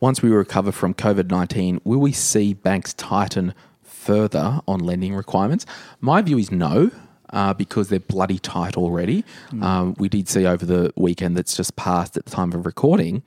Once 0.00 0.22
we 0.22 0.30
recover 0.30 0.72
from 0.72 0.94
COVID 0.94 1.30
19, 1.30 1.80
will 1.84 1.98
we 1.98 2.12
see 2.12 2.54
banks 2.54 2.94
tighten 2.94 3.52
further 3.82 4.60
on 4.66 4.80
lending 4.80 5.14
requirements? 5.14 5.66
My 6.00 6.22
view 6.22 6.38
is 6.38 6.50
no. 6.50 6.90
uh, 7.30 7.52
because 7.52 7.90
they're 7.90 8.00
bloody 8.00 8.38
tight 8.38 8.78
already. 8.78 9.22
Um, 9.60 9.94
we 9.98 10.08
did 10.08 10.30
see 10.30 10.46
over 10.46 10.64
the 10.64 10.90
weekend 10.96 11.36
that's 11.36 11.54
just 11.54 11.76
passed 11.76 12.16
at 12.16 12.24
the 12.24 12.30
time 12.30 12.54
of 12.54 12.64
recording 12.64 13.22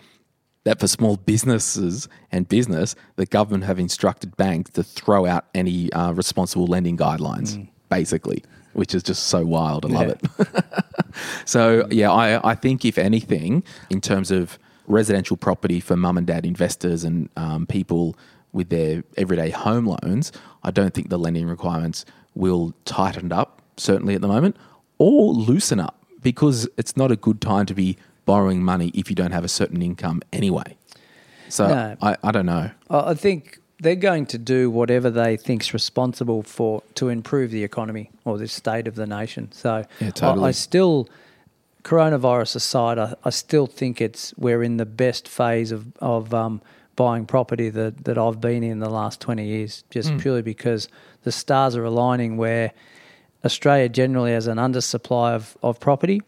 that 0.64 0.80
for 0.80 0.88
small 0.88 1.18
businesses 1.18 2.08
and 2.32 2.48
business, 2.48 2.96
the 3.16 3.26
government 3.26 3.64
have 3.64 3.80
instructed 3.80 4.36
banks 4.38 4.72
to 4.72 4.84
throw 4.84 5.26
out 5.26 5.46
any 5.56 5.92
uh, 5.94 6.12
responsible 6.12 6.68
lending 6.68 6.98
guidelines, 6.98 7.68
basically, 7.90 8.44
which 8.74 8.94
is 8.94 9.02
just 9.04 9.24
so 9.28 9.44
wild. 9.46 9.86
I 9.86 9.90
love 9.90 10.08
Yeah. 10.08 10.46
it. 10.46 10.66
so, 11.46 11.88
yeah, 11.90 12.12
I, 12.12 12.52
I 12.52 12.56
think 12.56 12.86
if 12.86 12.98
anything, 12.98 13.64
in 13.90 14.02
terms 14.02 14.32
of 14.32 14.60
residential 14.88 15.38
property 15.38 15.80
for 15.80 15.96
mum 15.96 16.18
and 16.18 16.28
dad 16.28 16.46
investors 16.46 17.04
and 17.04 17.30
um, 17.38 17.66
people 17.66 18.16
with 18.54 18.70
their 18.70 19.04
everyday 19.18 19.50
home 19.50 19.86
loans, 19.88 20.32
I 20.64 20.72
don't 20.72 20.94
think 20.94 21.10
the 21.10 21.18
lending 21.18 21.48
requirements 21.48 22.06
will 22.36 22.74
tighten 22.86 23.32
up, 23.32 23.62
certainly 23.78 24.14
at 24.16 24.22
the 24.22 24.28
moment, 24.28 24.56
or 25.00 25.34
loosen 25.34 25.80
up 25.80 25.98
because 26.22 26.68
it's 26.78 26.96
not 26.96 27.12
a 27.12 27.16
good 27.16 27.42
time 27.42 27.66
to 27.66 27.74
be 27.74 27.98
borrowing 28.32 28.62
money 28.74 28.88
if 29.02 29.06
you 29.10 29.16
don't 29.22 29.36
have 29.40 29.46
a 29.52 29.54
certain 29.62 29.82
income 29.82 30.18
anyway. 30.32 30.70
So 31.50 31.64
No. 31.68 31.96
I, 32.10 32.12
I 32.28 32.32
don't 32.36 32.46
know. 32.56 32.66
I 32.90 32.98
I 33.12 33.16
think 33.26 33.42
they're 33.84 34.04
going 34.12 34.26
to 34.28 34.38
do 34.56 34.62
whatever 34.80 35.10
they 35.22 35.32
think's 35.48 35.70
responsible 35.74 36.42
for 36.44 36.72
to 37.00 37.10
improve 37.18 37.48
the 37.58 37.64
economy 37.72 38.06
or 38.28 38.34
the 38.38 38.48
state 38.48 38.86
of 38.92 38.96
the 39.02 39.08
nation. 39.20 39.44
So 39.64 39.72
Yeah, 40.00 40.08
I- 40.08 40.12
totally. 40.22 40.48
I, 40.50 40.52
still, 40.68 40.96
coronavirus 41.84 42.56
aside, 42.56 42.98
I, 43.06 43.08
I 43.26 43.32
still 43.32 43.68
think 43.80 44.00
it's 44.08 44.34
we're 44.38 44.64
in 44.70 44.78
the 44.78 44.86
best 45.06 45.28
phase 45.28 45.72
of 45.78 45.82
of 46.00 46.34
um, 46.34 46.62
buying 46.96 47.26
property 47.26 47.70
that 47.80 47.94
that 48.06 48.18
I've 48.18 48.40
been 48.40 48.64
in 48.64 48.80
the 48.80 48.90
last 49.00 49.20
twenty 49.20 49.46
years, 49.56 49.84
just 49.96 50.10
purely 50.24 50.42
because 50.54 50.88
the 51.24 51.32
stars 51.32 51.76
are 51.76 51.84
aligning 51.94 52.38
where 52.38 52.72
Australia 53.44 53.90
generally 53.90 54.34
has 54.34 54.48
an 54.48 54.58
undersupply 54.68 55.30
of, 55.40 55.58
of 55.62 55.80
property. 55.80 56.22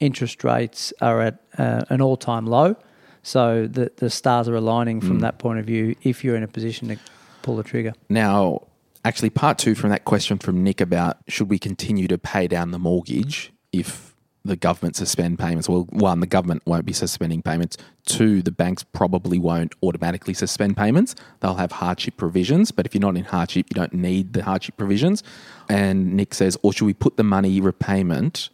Interest 0.00 0.44
rates 0.44 0.92
are 1.00 1.20
at 1.22 1.38
uh, 1.58 1.84
an 1.88 2.00
all 2.00 2.16
time 2.16 2.46
low. 2.46 2.76
So 3.22 3.66
the, 3.66 3.90
the 3.96 4.08
stars 4.08 4.48
are 4.48 4.54
aligning 4.54 5.00
from 5.00 5.18
that 5.20 5.40
point 5.40 5.58
of 5.58 5.66
view 5.66 5.96
if 6.02 6.22
you're 6.22 6.36
in 6.36 6.44
a 6.44 6.48
position 6.48 6.88
to 6.88 6.98
pull 7.42 7.56
the 7.56 7.64
trigger. 7.64 7.92
Now, 8.08 8.68
actually, 9.04 9.30
part 9.30 9.58
two 9.58 9.74
from 9.74 9.90
that 9.90 10.04
question 10.04 10.38
from 10.38 10.62
Nick 10.62 10.80
about 10.80 11.18
should 11.26 11.50
we 11.50 11.58
continue 11.58 12.06
to 12.06 12.18
pay 12.18 12.46
down 12.46 12.70
the 12.70 12.78
mortgage 12.78 13.52
if 13.72 14.14
the 14.44 14.56
government 14.56 14.96
suspend 14.96 15.38
payments? 15.38 15.68
Well, 15.68 15.88
one, 15.90 16.20
the 16.20 16.26
government 16.26 16.62
won't 16.66 16.86
be 16.86 16.92
suspending 16.92 17.42
payments. 17.42 17.76
Two, 18.04 18.42
the 18.42 18.52
banks 18.52 18.84
probably 18.84 19.38
won't 19.38 19.74
automatically 19.82 20.34
suspend 20.34 20.76
payments. 20.76 21.14
They'll 21.40 21.56
have 21.56 21.72
hardship 21.72 22.16
provisions, 22.16 22.70
but 22.70 22.86
if 22.86 22.94
you're 22.94 23.00
not 23.00 23.16
in 23.16 23.24
hardship, 23.24 23.66
you 23.70 23.74
don't 23.74 23.92
need 23.92 24.34
the 24.34 24.44
hardship 24.44 24.76
provisions. 24.76 25.24
And 25.68 26.14
Nick 26.14 26.32
says, 26.32 26.56
or 26.62 26.72
should 26.72 26.86
we 26.86 26.94
put 26.94 27.16
the 27.16 27.24
money 27.24 27.60
repayment 27.60 28.50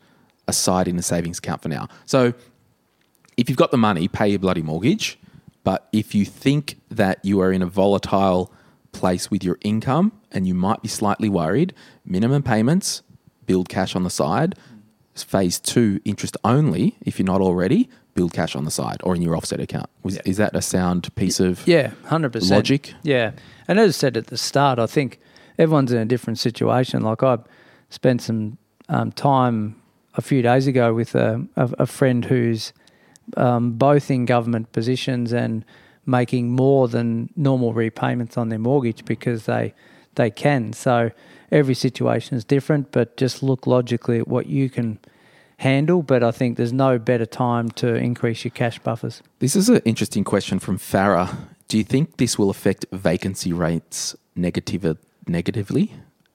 aside 0.49 0.89
in 0.89 0.99
a 0.99 1.03
savings 1.03 1.39
account 1.39 1.63
for 1.63 1.69
now? 1.69 1.89
So 2.07 2.35
if 3.37 3.49
you've 3.49 3.59
got 3.59 3.71
the 3.71 3.79
money, 3.79 4.09
pay 4.09 4.29
your 4.29 4.39
bloody 4.39 4.63
mortgage. 4.63 5.19
But 5.65 5.89
if 5.93 6.15
you 6.15 6.25
think 6.25 6.81
that 6.91 7.25
you 7.25 7.41
are 7.41 7.53
in 7.53 7.63
a 7.63 7.67
volatile 7.67 8.53
place 8.93 9.31
with 9.31 9.43
your 9.45 9.59
income 9.63 10.13
and 10.31 10.47
you 10.47 10.55
might 10.55 10.83
be 10.83 10.89
slightly 10.89 11.29
worried, 11.29 11.75
minimum 12.05 12.43
payments, 12.43 13.03
build 13.47 13.69
cash 13.69 13.95
on 13.97 14.03
the 14.03 14.11
side. 14.11 14.55
Phase 15.15 15.61
two, 15.61 16.01
interest 16.05 16.37
only, 16.43 16.97
if 17.03 17.19
you're 17.19 17.27
not 17.27 17.41
already, 17.43 17.89
build 18.15 18.33
cash 18.33 18.57
on 18.57 18.65
the 18.65 18.71
side 18.71 18.97
or 19.03 19.15
in 19.15 19.21
your 19.21 19.37
offset 19.37 19.61
account. 19.61 19.89
Was, 20.03 20.17
Is 20.19 20.39
that 20.39 20.57
a 20.57 20.63
sound 20.63 21.15
piece 21.17 21.39
of 21.39 21.67
Yeah, 21.67 21.93
hundred 22.07 22.33
percent 22.33 22.51
Logic? 22.53 22.95
Yeah, 23.03 23.33
and 23.69 23.79
as 23.79 23.91
I 23.91 23.93
said 23.93 24.17
at 24.17 24.29
the 24.29 24.39
start, 24.39 24.79
I 24.79 24.87
think 24.87 25.21
everyone's 25.59 25.93
in 25.93 25.99
a 25.99 26.07
different 26.07 26.39
situation. 26.39 27.03
Like 27.03 27.23
I've 27.23 27.45
spent 27.91 28.23
some 28.23 28.57
um, 28.89 29.13
time 29.13 29.77
a 30.15 30.23
few 30.23 30.43
days 30.43 30.67
ago 30.67 30.95
with 30.95 31.15
a, 31.15 31.47
a, 31.57 31.71
a 31.81 31.87
friend 31.87 32.25
who's 32.25 32.73
um, 33.37 33.73
both 33.73 34.11
in 34.11 34.27
government 34.27 34.73
positions 34.73 35.33
and 35.33 35.65
making 36.07 36.51
more 36.51 36.89
than 36.89 37.31
normal 37.37 37.73
repayments 37.73 38.37
on 38.37 38.49
their 38.49 38.59
mortgage 38.59 39.05
because 39.05 39.47
they 39.47 39.75
they 40.15 40.31
can. 40.31 40.73
So 40.73 41.11
every 41.51 41.75
situation 41.75 42.37
is 42.37 42.45
different, 42.45 42.93
but 42.93 43.17
just 43.17 43.43
look 43.43 43.67
logically 43.67 44.19
at 44.19 44.29
what 44.29 44.47
you 44.47 44.69
can 44.69 44.99
handle. 45.59 46.03
But 46.03 46.23
I 46.23 46.33
think 46.33 46.57
there's 46.57 46.73
no 46.73 46.99
better 46.99 47.27
time 47.27 47.71
to 47.71 47.95
increase 47.95 48.45
your 48.45 48.51
cash 48.51 48.79
buffers. 48.79 49.23
This 49.39 49.57
is 49.57 49.69
an 49.69 49.81
interesting 49.85 50.25
question 50.25 50.59
from 50.59 50.79
Farah. 50.79 51.35
Do 51.69 51.79
you 51.79 51.85
think 51.85 52.19
this 52.19 52.39
will 52.39 52.51
affect 52.51 52.85
vacancy 52.93 53.53
rates 53.53 54.15
negative, 54.37 54.99
negatively? 55.27 55.95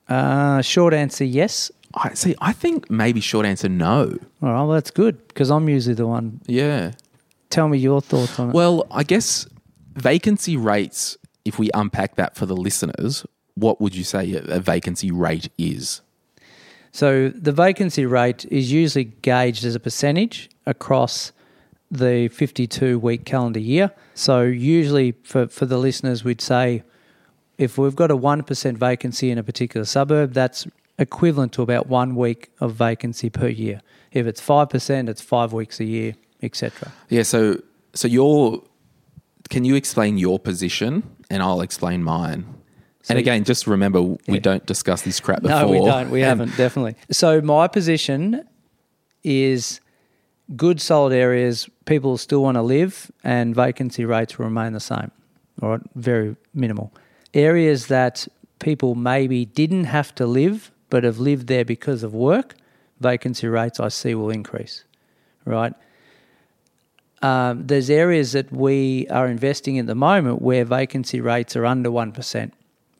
Uh, 0.10 0.62
short 0.62 0.94
answer, 0.94 1.26
yes. 1.26 1.72
I 1.93 2.13
see. 2.13 2.36
I 2.39 2.54
think 2.54 2.89
maybe 2.89 3.21
short 3.21 3.45
answer 3.45 3.69
no. 3.69 4.17
All 4.41 4.50
right, 4.50 4.62
well, 4.63 4.69
that's 4.69 4.91
good 4.91 5.28
because 5.28 5.50
I'm 5.50 5.69
usually 5.69 5.95
the 5.95 6.08
one. 6.08 6.41
Yeah. 6.47 6.91
Tell 7.50 7.67
me 7.69 7.78
your 7.78 8.02
thoughts 8.02 8.39
on 8.39 8.50
it. 8.50 8.54
Well, 8.54 8.86
I 8.91 9.04
guess 9.04 9.47
vacancy 9.95 10.58
rates. 10.58 11.17
If 11.45 11.58
we 11.58 11.69
unpack 11.73 12.15
that 12.15 12.36
for 12.36 12.45
the 12.45 12.58
listeners, 12.58 13.26
what 13.56 13.80
would 13.80 13.95
you 13.95 14.04
say 14.04 14.34
a 14.34 14.43
a 14.58 14.60
vacancy 14.60 15.12
rate 15.12 15.50
is? 15.58 16.02
So 16.91 17.30
the 17.30 17.52
vacancy 17.52 18.06
rate 18.06 18.45
is 18.52 18.71
usually 18.71 19.06
gauged 19.06 19.63
as 19.63 19.76
a 19.76 19.80
percentage 19.80 20.50
across 20.65 21.32
the 21.91 22.28
52 22.30 23.00
week 23.00 23.26
calendar 23.26 23.60
year. 23.60 23.91
So 24.13 24.41
usually 24.41 25.13
for, 25.23 25.47
for 25.47 25.65
the 25.65 25.78
listeners, 25.78 26.23
we'd 26.23 26.41
say 26.41 26.84
if 27.58 27.78
we've 27.78 27.95
got 27.95 28.12
a 28.12 28.17
1% 28.17 28.78
vacancy 28.78 29.32
in 29.32 29.38
a 29.38 29.43
particular 29.43 29.86
suburb, 29.86 30.34
that's 30.34 30.67
equivalent 30.99 31.53
to 31.53 31.62
about 31.62 31.88
one 31.88 32.15
week 32.15 32.51
of 32.60 32.73
vacancy 32.73 33.29
per 33.29 33.47
year. 33.47 33.81
If 34.12 34.25
it's 34.25 34.41
5%, 34.41 35.10
it's 35.10 35.21
five 35.21 35.53
weeks 35.53 35.79
a 35.79 35.86
year, 35.86 36.15
etc. 36.41 36.91
Yeah. 37.10 37.23
So, 37.23 37.62
so 37.93 38.07
your 38.07 38.63
can 39.49 39.63
you 39.63 39.75
explain 39.75 40.17
your 40.17 40.39
position, 40.39 41.03
and 41.29 41.41
I'll 41.41 41.62
explain 41.62 42.03
mine. 42.03 42.45
and 43.10 43.17
again, 43.17 43.45
just 43.45 43.67
remember, 43.67 44.01
we 44.01 44.17
Yeah. 44.27 44.39
don't 44.39 44.65
discuss 44.65 45.03
this 45.03 45.21
crap 45.21 45.41
before. 45.41 45.62
No, 45.62 45.67
we 45.69 45.79
don't. 45.79 46.10
We 46.10 46.23
um, 46.23 46.27
haven't, 46.39 46.57
definitely. 46.57 46.95
So 47.10 47.39
my 47.39 47.69
position 47.69 48.43
is 49.23 49.79
good, 50.57 50.81
solid 50.81 51.13
areas. 51.13 51.69
People 51.86 52.17
still 52.17 52.43
want 52.43 52.55
to 52.55 52.62
live, 52.62 53.10
and 53.23 53.55
vacancy 53.55 54.03
rates 54.03 54.38
will 54.38 54.45
remain 54.45 54.73
the 54.73 54.81
same, 54.81 55.12
all 55.62 55.69
right, 55.69 55.81
very 55.95 56.36
minimal. 56.53 56.91
Areas 57.33 57.88
that 57.88 58.27
people 58.60 58.93
maybe 58.95 59.45
didn't 59.45 59.86
have 59.86 60.13
to 60.15 60.25
live, 60.25 60.71
but 60.89 61.04
have 61.04 61.19
lived 61.19 61.47
there 61.47 61.65
because 61.65 62.04
of 62.04 62.13
work, 62.13 62.56
vacancy 63.00 63.47
rates 63.47 63.80
I 63.80 63.89
see 63.89 64.15
will 64.15 64.30
increase, 64.30 64.84
right? 65.45 65.73
Um, 67.21 67.65
there's 67.65 67.89
areas 67.89 68.34
that 68.34 68.52
we 68.52 69.08
are 69.10 69.28
investing 69.28 69.78
in 69.78 69.86
at 69.86 69.88
the 69.88 69.95
moment 69.95 70.41
where 70.41 70.63
vacancy 70.65 71.19
rates 71.19 71.56
are 71.56 71.65
under 71.65 71.89
1%, 71.89 72.52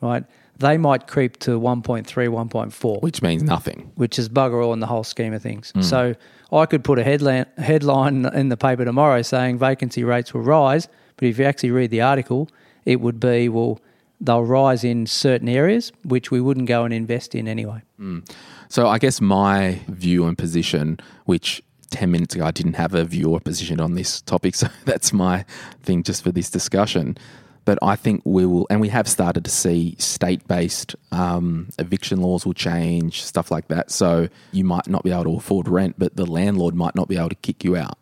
right? 0.02 0.24
They 0.58 0.78
might 0.80 1.06
creep 1.06 1.38
to 1.40 1.60
1.3, 1.60 2.08
1.4 2.08 3.02
which 3.04 3.22
means 3.22 3.44
nothing. 3.44 3.92
which 3.94 4.18
is 4.18 4.28
bugger 4.28 4.64
all 4.66 4.74
in 4.74 4.80
the 4.80 4.88
whole 4.88 5.04
scheme 5.04 5.34
of 5.34 5.42
things. 5.44 5.72
So 5.82 6.16
I 6.52 6.66
could 6.66 6.84
put 6.84 6.98
a 6.98 7.04
headline 7.04 7.46
headline 7.60 8.26
in 8.26 8.50
the 8.50 8.58
paper 8.58 8.84
tomorrow 8.84 9.22
saying 9.22 9.60
vacancy 9.60 10.04
rates 10.04 10.34
will 10.34 10.42
rise, 10.42 10.88
but 11.18 11.28
if 11.28 11.38
you 11.38 11.46
actually 11.46 11.72
read 11.72 11.92
the 11.92 12.02
article, 12.02 12.50
it 12.86 13.02
would 13.02 13.20
be 13.20 13.50
well 13.50 13.80
they'll 14.20 14.44
rise 14.44 14.84
in 14.84 15.06
certain 15.06 15.50
areas 15.50 15.92
which 16.04 16.32
we 16.32 16.42
wouldn't 16.42 16.68
go 16.68 16.84
and 16.84 16.94
invest 16.94 17.36
in 17.36 17.48
anyway. 17.48 17.82
So 18.70 18.88
I 18.88 18.98
guess 18.98 19.22
my 19.22 19.80
view 19.88 20.26
and 20.26 20.38
position, 20.38 21.00
which 21.26 21.62
10 21.92 22.12
minutes 22.12 22.36
ago 22.36 22.46
I 22.46 22.52
didn't 22.52 22.74
have 22.74 22.94
a 22.94 23.06
view 23.06 23.32
or 23.32 23.40
position 23.40 23.80
on 23.80 23.96
this 23.96 24.22
topic, 24.22 24.56
so 24.62 24.68
that's 24.86 25.14
my 25.14 25.46
thing 25.84 26.04
just 26.04 26.24
for 26.24 26.32
this 26.32 26.50
discussion. 26.50 27.18
But 27.66 27.78
I 27.82 27.98
think 27.98 28.22
we 28.24 28.46
will, 28.46 28.66
and 28.70 28.80
we 28.80 28.88
have 28.90 29.10
started 29.10 29.44
to 29.44 29.52
see 29.52 29.96
state 30.00 30.48
based 30.48 30.96
um, 31.12 31.68
eviction 31.78 32.22
laws 32.22 32.46
will 32.46 32.54
change, 32.54 33.22
stuff 33.22 33.52
like 33.52 33.68
that. 33.68 33.92
So 33.92 34.30
you 34.54 34.64
might 34.64 34.88
not 34.88 35.04
be 35.04 35.12
able 35.12 35.26
to 35.26 35.36
afford 35.36 35.68
rent, 35.68 35.96
but 35.98 36.16
the 36.16 36.26
landlord 36.26 36.76
might 36.76 36.96
not 36.96 37.10
be 37.10 37.18
able 37.18 37.28
to 37.28 37.36
kick 37.36 37.66
you 37.66 37.76
out, 37.76 37.98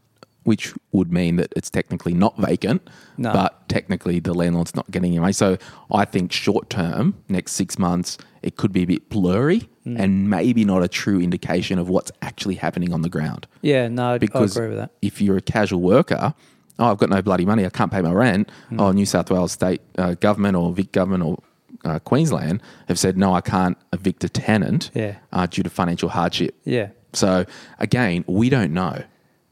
which 0.45 0.73
would 0.93 1.11
mean 1.11 1.35
that 1.35 1.51
it's 1.57 1.69
technically 1.69 2.13
not 2.13 2.37
vacant, 2.37 2.87
No. 3.17 3.33
but 3.33 3.67
technically 3.67 4.19
the 4.19 4.33
landlord's 4.33 4.73
not 4.75 4.89
getting 4.91 5.11
any 5.11 5.19
money. 5.19 5.33
So 5.33 5.57
I 5.91 6.05
think 6.05 6.31
short 6.31 6.69
term, 6.69 7.15
next 7.27 7.51
six 7.53 7.77
months, 7.77 8.17
it 8.41 8.55
could 8.55 8.71
be 8.71 8.83
a 8.83 8.85
bit 8.85 9.09
blurry 9.09 9.67
and 9.85 10.29
maybe 10.31 10.65
not 10.65 10.81
a 10.81 10.87
true 10.87 11.19
indication 11.21 11.77
of 11.77 11.89
what's 11.89 12.11
actually 12.23 12.55
happening 12.55 12.91
on 12.91 13.01
the 13.03 13.09
ground. 13.09 13.45
Yeah, 13.61 13.87
no, 13.87 14.17
Because 14.17 14.57
I 14.57 14.61
agree 14.61 14.69
with 14.69 14.79
that. 14.79 14.91
if 15.03 15.21
you're 15.21 15.37
a 15.37 15.41
casual 15.41 15.79
worker, 15.81 16.33
oh, 16.79 16.85
I've 16.91 16.97
got 16.97 17.09
no 17.11 17.21
bloody 17.21 17.45
money, 17.45 17.65
I 17.65 17.69
can't 17.69 17.91
pay 17.91 18.01
my 18.01 18.11
rent. 18.11 18.49
Hmm. 18.69 18.79
Oh, 18.79 18.91
New 18.91 19.05
South 19.05 19.29
Wales 19.29 19.51
state 19.51 19.81
uh, 19.99 20.15
government 20.15 20.55
or 20.57 20.71
Vic 20.73 20.91
government 20.91 21.23
or 21.23 21.37
uh, 21.83 21.99
Queensland 21.99 22.61
have 22.87 22.97
said 22.97 23.15
no, 23.17 23.33
I 23.35 23.41
can't 23.41 23.77
evict 23.93 24.23
a 24.23 24.29
tenant 24.29 24.89
Yeah. 24.95 25.17
uh, 25.31 25.45
due 25.45 25.61
to 25.63 25.69
financial 25.69 26.09
hardship. 26.09 26.55
Yeah. 26.65 26.89
So 27.13 27.45
again, 27.79 28.25
we 28.27 28.49
don't 28.49 28.73
know. 28.73 29.03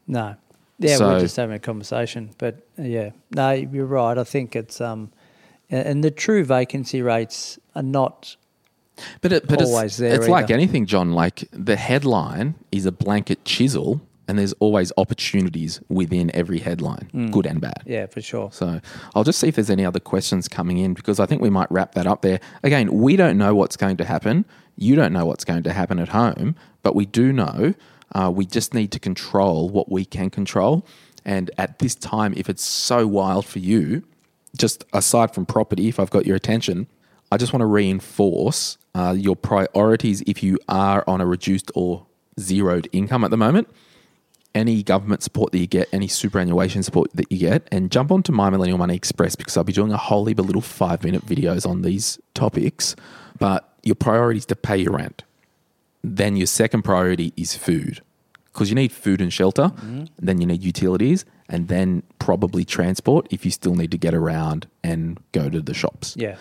No. 0.08 0.36
Yeah, 0.80 0.98
So- 0.98 1.08
we're 1.10 1.20
just 1.22 1.36
having 1.36 1.56
a 1.56 1.60
conversation. 1.60 2.32
But 2.38 2.66
uh, 2.78 2.84
yeah, 2.84 3.12
no, 3.32 3.52
you're 3.52 3.86
right. 3.86 4.18
I 4.18 4.24
think 4.24 4.56
it's 4.56 4.82
um, 4.82 5.12
and 5.70 6.04
the 6.04 6.12
true 6.12 6.44
vacancy 6.44 7.02
rates 7.02 7.58
are 7.76 7.84
not 7.84 8.36
But 9.22 9.32
it, 9.34 9.48
but 9.48 9.62
always 9.62 9.92
it's, 9.94 9.98
there 9.98 10.16
it's 10.16 10.28
like 10.28 10.52
anything, 10.52 10.86
John. 10.86 11.14
Like 11.14 11.48
the 11.52 11.76
headline 11.76 12.56
is 12.72 12.86
a 12.86 12.92
blanket 12.92 13.44
chisel, 13.46 14.02
and 14.28 14.38
there's 14.38 14.54
always 14.54 14.92
opportunities 14.98 15.80
within 15.90 16.30
every 16.36 16.60
headline, 16.60 17.30
good 17.32 17.46
and 17.46 17.60
bad. 17.60 17.84
Mm. 17.86 17.92
Yeah, 17.92 18.06
for 18.08 18.22
sure. 18.22 18.50
So 18.52 18.80
I'll 19.16 19.24
just 19.24 19.40
see 19.40 19.48
if 19.48 19.56
there's 19.56 19.70
any 19.70 19.86
other 19.86 20.00
questions 20.00 20.48
coming 20.48 20.78
in 20.78 20.94
because 20.94 21.20
I 21.20 21.26
think 21.26 21.42
we 21.42 21.50
might 21.50 21.72
wrap 21.72 21.94
that 21.96 22.08
up 22.08 22.22
there. 22.22 22.40
Again, 22.64 22.92
we 22.94 23.16
don't 23.16 23.38
know 23.38 23.56
what's 23.56 23.78
going 23.78 23.98
to 23.98 24.06
happen. 24.06 24.46
You 24.76 24.96
don't 24.96 25.14
know 25.14 25.26
what's 25.26 25.44
going 25.44 25.64
to 25.64 25.74
happen 25.74 26.00
at 26.00 26.10
home, 26.10 26.56
but 26.82 26.96
we 26.96 27.06
do 27.06 27.32
know 27.34 27.74
uh, 28.13 28.32
we 28.34 28.45
just 28.45 28.73
need 28.73 28.91
to 28.91 28.99
control 28.99 29.69
what 29.69 29.91
we 29.91 30.06
can 30.06 30.30
control. 30.30 30.86
And 31.26 31.52
at 31.58 31.80
this 31.80 31.95
time, 31.95 32.34
if 32.36 32.49
it's 32.49 32.63
so 32.63 33.08
wild 33.08 33.45
for 33.45 33.60
you, 33.60 34.04
just 34.58 34.84
aside 34.93 35.34
from 35.34 35.45
property, 35.45 35.88
if 35.88 35.99
I've 35.99 36.10
got 36.10 36.26
your 36.26 36.36
attention, 36.36 36.88
I 37.32 37.38
just 37.38 37.54
want 37.54 37.62
to 37.62 37.67
reinforce 37.67 38.78
uh, 38.93 39.15
your 39.17 39.36
priorities 39.36 40.21
if 40.28 40.43
you 40.43 40.60
are 40.69 41.04
on 41.08 41.21
a 41.21 41.26
reduced 41.26 41.71
or 41.73 42.06
zeroed 42.39 42.88
income 42.91 43.23
at 43.23 43.32
the 43.32 43.38
moment 43.38 43.67
any 44.56 44.84
government 44.84 45.23
support 45.23 45.52
that 45.52 45.60
you 45.60 45.67
get, 45.67 45.88
any 45.91 46.08
superannuation 46.08 46.84
support 46.84 47.12
that 47.13 47.32
you 47.32 47.39
get, 47.39 47.67
and 47.71 47.91
jump 47.91 48.12
onto 48.12 48.32
My 48.32 48.49
Millennial 48.49 48.78
Money 48.78 48.95
Express 48.95 49.36
because 49.36 49.58
I'll 49.58 49.63
be 49.63 49.73
doing 49.73 49.91
a 49.91 49.97
whole 49.97 50.26
heap 50.26 50.39
of 50.39 50.45
little 50.45 50.62
five 50.62 51.04
minute 51.04 51.26
videos 51.26 51.67
on 51.67 51.82
these 51.82 52.19
topics. 52.34 52.95
But 53.39 53.67
your 53.84 53.95
priority 53.95 54.38
is 54.39 54.45
to 54.47 54.56
pay 54.56 54.78
your 54.78 54.93
rent. 54.93 55.23
Then 56.04 56.36
your 56.36 56.48
second 56.48 56.84
priority 56.84 57.34
is 57.38 57.56
food 57.56 58.02
because 58.46 58.70
you 58.70 58.76
need 58.76 58.92
food 58.92 59.22
and 59.22 59.32
shelter. 59.32 59.63
Mm-hmm. 59.63 60.06
Then 60.20 60.39
you 60.42 60.48
need 60.48 60.62
utilities, 60.63 61.26
and 61.50 61.68
then 61.68 62.04
probably 62.20 62.66
transport 62.66 63.28
if 63.32 63.46
you 63.46 63.52
still 63.52 63.76
need 63.76 63.92
to 63.92 63.98
get 63.98 64.13
around 64.13 64.68
and 64.84 65.20
go 65.32 65.50
to 65.50 65.62
the 65.62 65.74
shops 65.74 66.16
Yeah. 66.18 66.36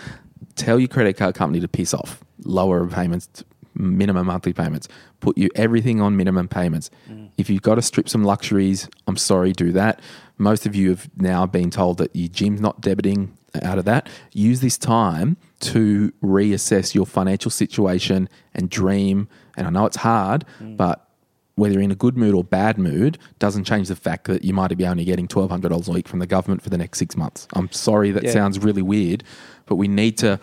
tell 0.57 0.79
your 0.79 0.89
credit 0.89 1.17
card 1.17 1.35
company 1.35 1.61
to 1.61 1.69
piss 1.69 1.95
off. 1.95 2.23
Lower 2.45 2.87
payments, 2.87 3.45
minimum 3.75 4.27
monthly 4.27 4.53
payments. 4.53 4.89
Put 5.21 5.39
you 5.39 5.49
everything 5.55 6.01
on 6.01 6.17
minimum 6.17 6.49
payments. 6.49 6.91
Mm. 7.11 7.31
If 7.39 7.49
you've 7.49 7.63
got 7.63 7.77
to 7.77 7.83
strip 7.83 8.09
some 8.09 8.25
luxuries, 8.25 8.89
I'm 9.07 9.17
sorry, 9.17 9.53
do 9.53 9.73
that. 9.73 10.01
Most 10.39 10.67
of 10.67 10.75
you 10.75 10.91
have 10.91 11.09
now 11.17 11.47
been 11.47 11.71
told 11.71 11.99
that 11.99 12.15
your 12.15 12.29
gym's 12.29 12.61
not 12.61 12.81
debiting 12.83 13.31
out 13.63 13.79
of 13.79 13.85
that. 13.85 14.09
Use 14.33 14.61
this 14.61 14.77
time 14.77 15.37
to 15.61 16.13
reassess 16.23 16.95
your 16.95 17.07
financial 17.07 17.51
situation 17.51 18.29
and 18.55 18.69
dream. 18.69 19.29
And 19.57 19.67
I 19.67 19.71
know 19.71 19.87
it's 19.87 19.97
hard, 19.97 20.45
mm. 20.61 20.77
but 20.77 21.09
whether 21.55 21.75
you're 21.75 21.83
in 21.83 21.91
a 21.91 21.95
good 21.97 22.17
mood 22.17 22.35
or 22.35 22.43
bad 22.43 22.79
mood 22.79 23.19
doesn't 23.39 23.65
change 23.65 23.89
the 23.89 23.97
fact 23.97 24.25
that 24.25 24.43
you 24.43 24.55
might 24.55 24.77
be 24.77 24.87
only 24.87 25.05
getting 25.05 25.29
$1,200 25.29 25.89
a 25.89 25.93
week 25.93 26.09
from 26.09 26.19
the 26.19 26.27
government 26.27 26.63
for 26.63 26.71
the 26.71 26.79
next 26.79 26.99
six 26.99 27.17
months. 27.17 27.47
I'm 27.53 27.71
sorry 27.71 28.11
that 28.13 28.25
Yeah. 28.25 28.33
sounds 28.33 28.59
really 28.59 28.83
weird, 28.83 29.23
but 29.67 29.77
we 29.77 29.87
need 29.87 30.17
to, 30.19 30.41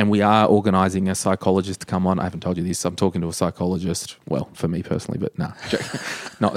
and 0.00 0.08
we 0.08 0.22
are 0.22 0.46
organising 0.46 1.08
a 1.10 1.14
psychologist 1.14 1.80
to 1.80 1.86
come 1.86 2.06
on. 2.06 2.18
I 2.18 2.24
haven't 2.24 2.40
told 2.40 2.56
you 2.56 2.62
this. 2.64 2.84
I'm 2.86 2.96
talking 2.96 3.20
to 3.20 3.28
a 3.28 3.32
psychologist. 3.34 4.16
Well, 4.28 4.48
for 4.54 4.66
me 4.66 4.82
personally, 4.82 5.18
but 5.18 5.38
nah, 5.38 5.52
not. 6.40 6.56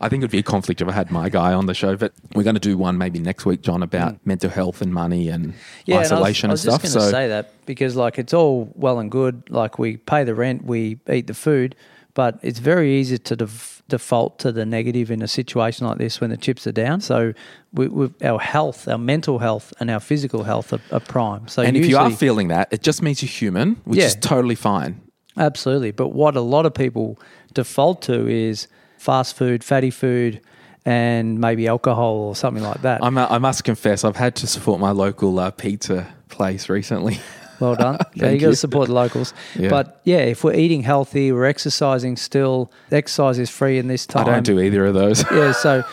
I 0.00 0.08
think 0.08 0.20
it'd 0.22 0.30
be 0.30 0.38
a 0.38 0.44
conflict 0.44 0.80
if 0.80 0.86
I 0.86 0.92
had 0.92 1.10
my 1.10 1.28
guy 1.28 1.52
on 1.52 1.66
the 1.66 1.74
show. 1.74 1.96
But 1.96 2.12
we're 2.34 2.44
going 2.44 2.54
to 2.54 2.60
do 2.60 2.78
one 2.78 2.96
maybe 2.96 3.18
next 3.18 3.44
week, 3.46 3.62
John, 3.62 3.82
about 3.82 4.24
mental 4.24 4.48
health 4.48 4.80
and 4.80 4.94
money 4.94 5.28
and 5.28 5.44
Mm. 5.44 5.54
Yeah, 5.86 5.98
isolation 5.98 6.50
and 6.50 6.52
I 6.52 6.54
was, 6.54 6.64
and, 6.64 6.70
I 6.70 6.74
was 6.74 6.80
stuff. 6.80 6.82
just 6.82 6.94
So 6.94 7.10
say 7.10 7.28
that 7.28 7.50
because 7.66 7.96
like 7.96 8.18
it's 8.18 8.32
all 8.32 8.72
well 8.76 8.98
and 9.00 9.10
good, 9.10 9.42
like 9.50 9.78
we 9.78 9.96
pay 9.96 10.22
the 10.24 10.34
rent, 10.34 10.64
we 10.64 10.98
eat 11.10 11.26
the 11.26 11.34
food, 11.34 11.74
but 12.14 12.38
it's 12.42 12.58
very 12.60 12.92
easy 12.94 13.18
to 13.18 13.36
def- 13.36 13.82
default 13.88 14.38
to 14.38 14.50
the 14.52 14.64
negative 14.64 15.10
in 15.10 15.20
a 15.22 15.28
situation 15.28 15.86
like 15.86 15.98
this 15.98 16.20
when 16.20 16.30
the 16.30 16.36
chips 16.36 16.66
are 16.66 16.72
down. 16.72 17.00
So 17.00 17.34
we, 17.72 17.88
our 18.22 18.38
health, 18.40 18.88
our 18.88 18.98
mental 18.98 19.38
health, 19.40 19.72
and 19.80 19.90
our 19.90 20.00
physical 20.00 20.44
health 20.44 20.72
are, 20.72 20.80
are 20.92 21.00
prime. 21.00 21.48
So 21.48 21.62
and 21.62 21.76
if 21.76 21.86
you 21.86 21.98
are 21.98 22.10
feeling 22.10 22.48
that, 22.48 22.68
it 22.72 22.82
just 22.82 23.02
means 23.02 23.22
you're 23.22 23.28
human, 23.28 23.76
which 23.84 23.98
Yeah. 23.98 24.06
is 24.06 24.14
totally 24.16 24.54
fine. 24.54 25.00
Absolutely. 25.36 25.90
But 25.90 26.08
what 26.08 26.36
a 26.36 26.40
lot 26.40 26.64
of 26.66 26.72
people 26.74 27.18
default 27.52 28.00
to 28.02 28.28
is 28.28 28.68
fast 28.98 29.36
food, 29.36 29.62
fatty 29.64 29.90
food, 29.90 30.40
and 30.86 31.40
maybe 31.40 31.66
alcohol 31.66 32.14
or 32.14 32.36
something 32.36 32.62
like 32.62 32.82
that. 32.82 33.02
I'm, 33.02 33.18
uh, 33.18 33.26
I 33.28 33.38
must 33.38 33.64
confess, 33.64 34.04
I've 34.04 34.16
had 34.16 34.34
to 34.36 34.46
support 34.46 34.80
my 34.80 34.90
local 34.92 35.38
uh, 35.38 35.50
pizza 35.50 36.06
place 36.28 36.68
recently. 36.68 37.18
Well 37.60 37.74
done. 37.76 37.98
yeah, 38.14 38.30
you 38.30 38.38
got 38.38 38.46
you. 38.46 38.50
to 38.50 38.56
support 38.56 38.88
the 38.88 38.94
locals. 38.94 39.32
Yeah. 39.54 39.68
But 39.70 40.00
yeah, 40.04 40.18
if 40.18 40.44
we're 40.44 40.54
eating 40.54 40.82
healthy, 40.82 41.32
we're 41.32 41.44
exercising 41.44 42.16
still. 42.16 42.70
Exercise 42.90 43.38
is 43.38 43.50
free 43.50 43.78
in 43.78 43.88
this 43.88 44.06
time. 44.06 44.26
I 44.26 44.30
don't 44.32 44.42
do 44.46 44.60
either 44.60 44.86
of 44.86 44.94
those. 44.94 45.24
Yeah, 45.30 45.52
so 45.52 45.84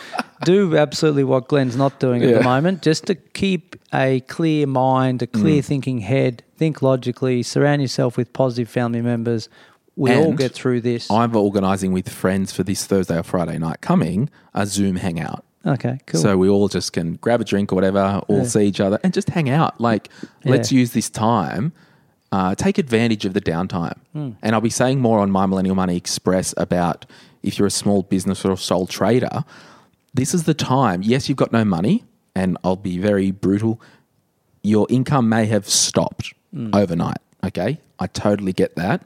do 0.44 0.76
absolutely 0.76 1.24
what 1.24 1.48
Glen's 1.48 1.76
not 1.76 1.98
doing 2.00 2.22
at 2.22 2.34
the 2.34 2.42
moment, 2.42 2.82
just 2.82 3.06
to 3.06 3.14
keep 3.14 3.76
a 3.94 4.20
clear 4.20 4.66
mind, 4.66 5.22
a 5.22 5.26
clear 5.26 5.62
Mm. 5.62 5.64
thinking 5.64 5.98
head, 5.98 6.42
think 6.56 6.82
logically, 6.82 7.42
surround 7.42 7.82
yourself 7.82 8.16
with 8.16 8.32
positive 8.32 8.68
family 8.68 9.00
members. 9.00 9.48
We 9.94 10.14
all 10.14 10.32
get 10.32 10.52
through 10.52 10.80
this. 10.80 11.10
I'm 11.10 11.36
organising 11.36 11.92
with 11.92 12.08
friends 12.08 12.50
for 12.52 12.62
this 12.62 12.86
Thursday 12.86 13.18
or 13.18 13.22
Friday 13.22 13.58
night 13.58 13.82
coming 13.82 14.30
a 14.54 14.66
Zoom 14.66 14.96
hangout. 14.96 15.44
Okay, 15.66 15.98
cool. 16.06 16.20
So 16.20 16.36
we 16.36 16.48
all 16.48 16.68
just 16.68 16.92
can 16.92 17.14
grab 17.14 17.40
a 17.40 17.44
drink 17.44 17.72
or 17.72 17.74
whatever, 17.76 18.22
all 18.28 18.38
Yeah. 18.38 18.44
see 18.44 18.64
each 18.66 18.80
other 18.80 18.98
and 19.02 19.12
just 19.12 19.30
hang 19.30 19.48
out. 19.50 19.80
Like, 19.80 20.08
let's 20.44 20.70
use 20.72 20.92
this 20.92 21.08
time, 21.10 21.72
uh, 22.32 22.54
take 22.54 22.78
advantage 22.78 23.24
of 23.24 23.34
the 23.34 23.40
downtime. 23.40 23.96
Hmm. 24.12 24.30
And 24.42 24.54
I'll 24.54 24.60
be 24.60 24.70
saying 24.70 25.00
more 25.00 25.18
on 25.20 25.30
My 25.30 25.46
Millennial 25.46 25.74
Money 25.74 25.96
Express 25.96 26.54
about 26.56 27.06
if 27.42 27.58
you're 27.58 27.66
a 27.66 27.70
small 27.70 28.02
business 28.02 28.44
or 28.44 28.52
a 28.52 28.56
sole 28.56 28.86
trader, 28.86 29.44
this 30.14 30.32
is 30.34 30.44
the 30.44 30.54
time. 30.54 31.02
Yes, 31.02 31.28
you've 31.28 31.38
got 31.38 31.52
no 31.52 31.64
money, 31.64 32.04
and 32.34 32.56
I'll 32.64 32.76
be 32.76 32.98
very 32.98 33.30
brutal. 33.30 33.80
Your 34.62 34.86
income 34.90 35.28
may 35.28 35.46
have 35.46 35.68
stopped 35.68 36.32
Hmm. 36.52 36.70
overnight. 36.74 37.18
Okay. 37.44 37.78
I 37.98 38.06
totally 38.08 38.52
get 38.52 38.76
that. 38.76 39.02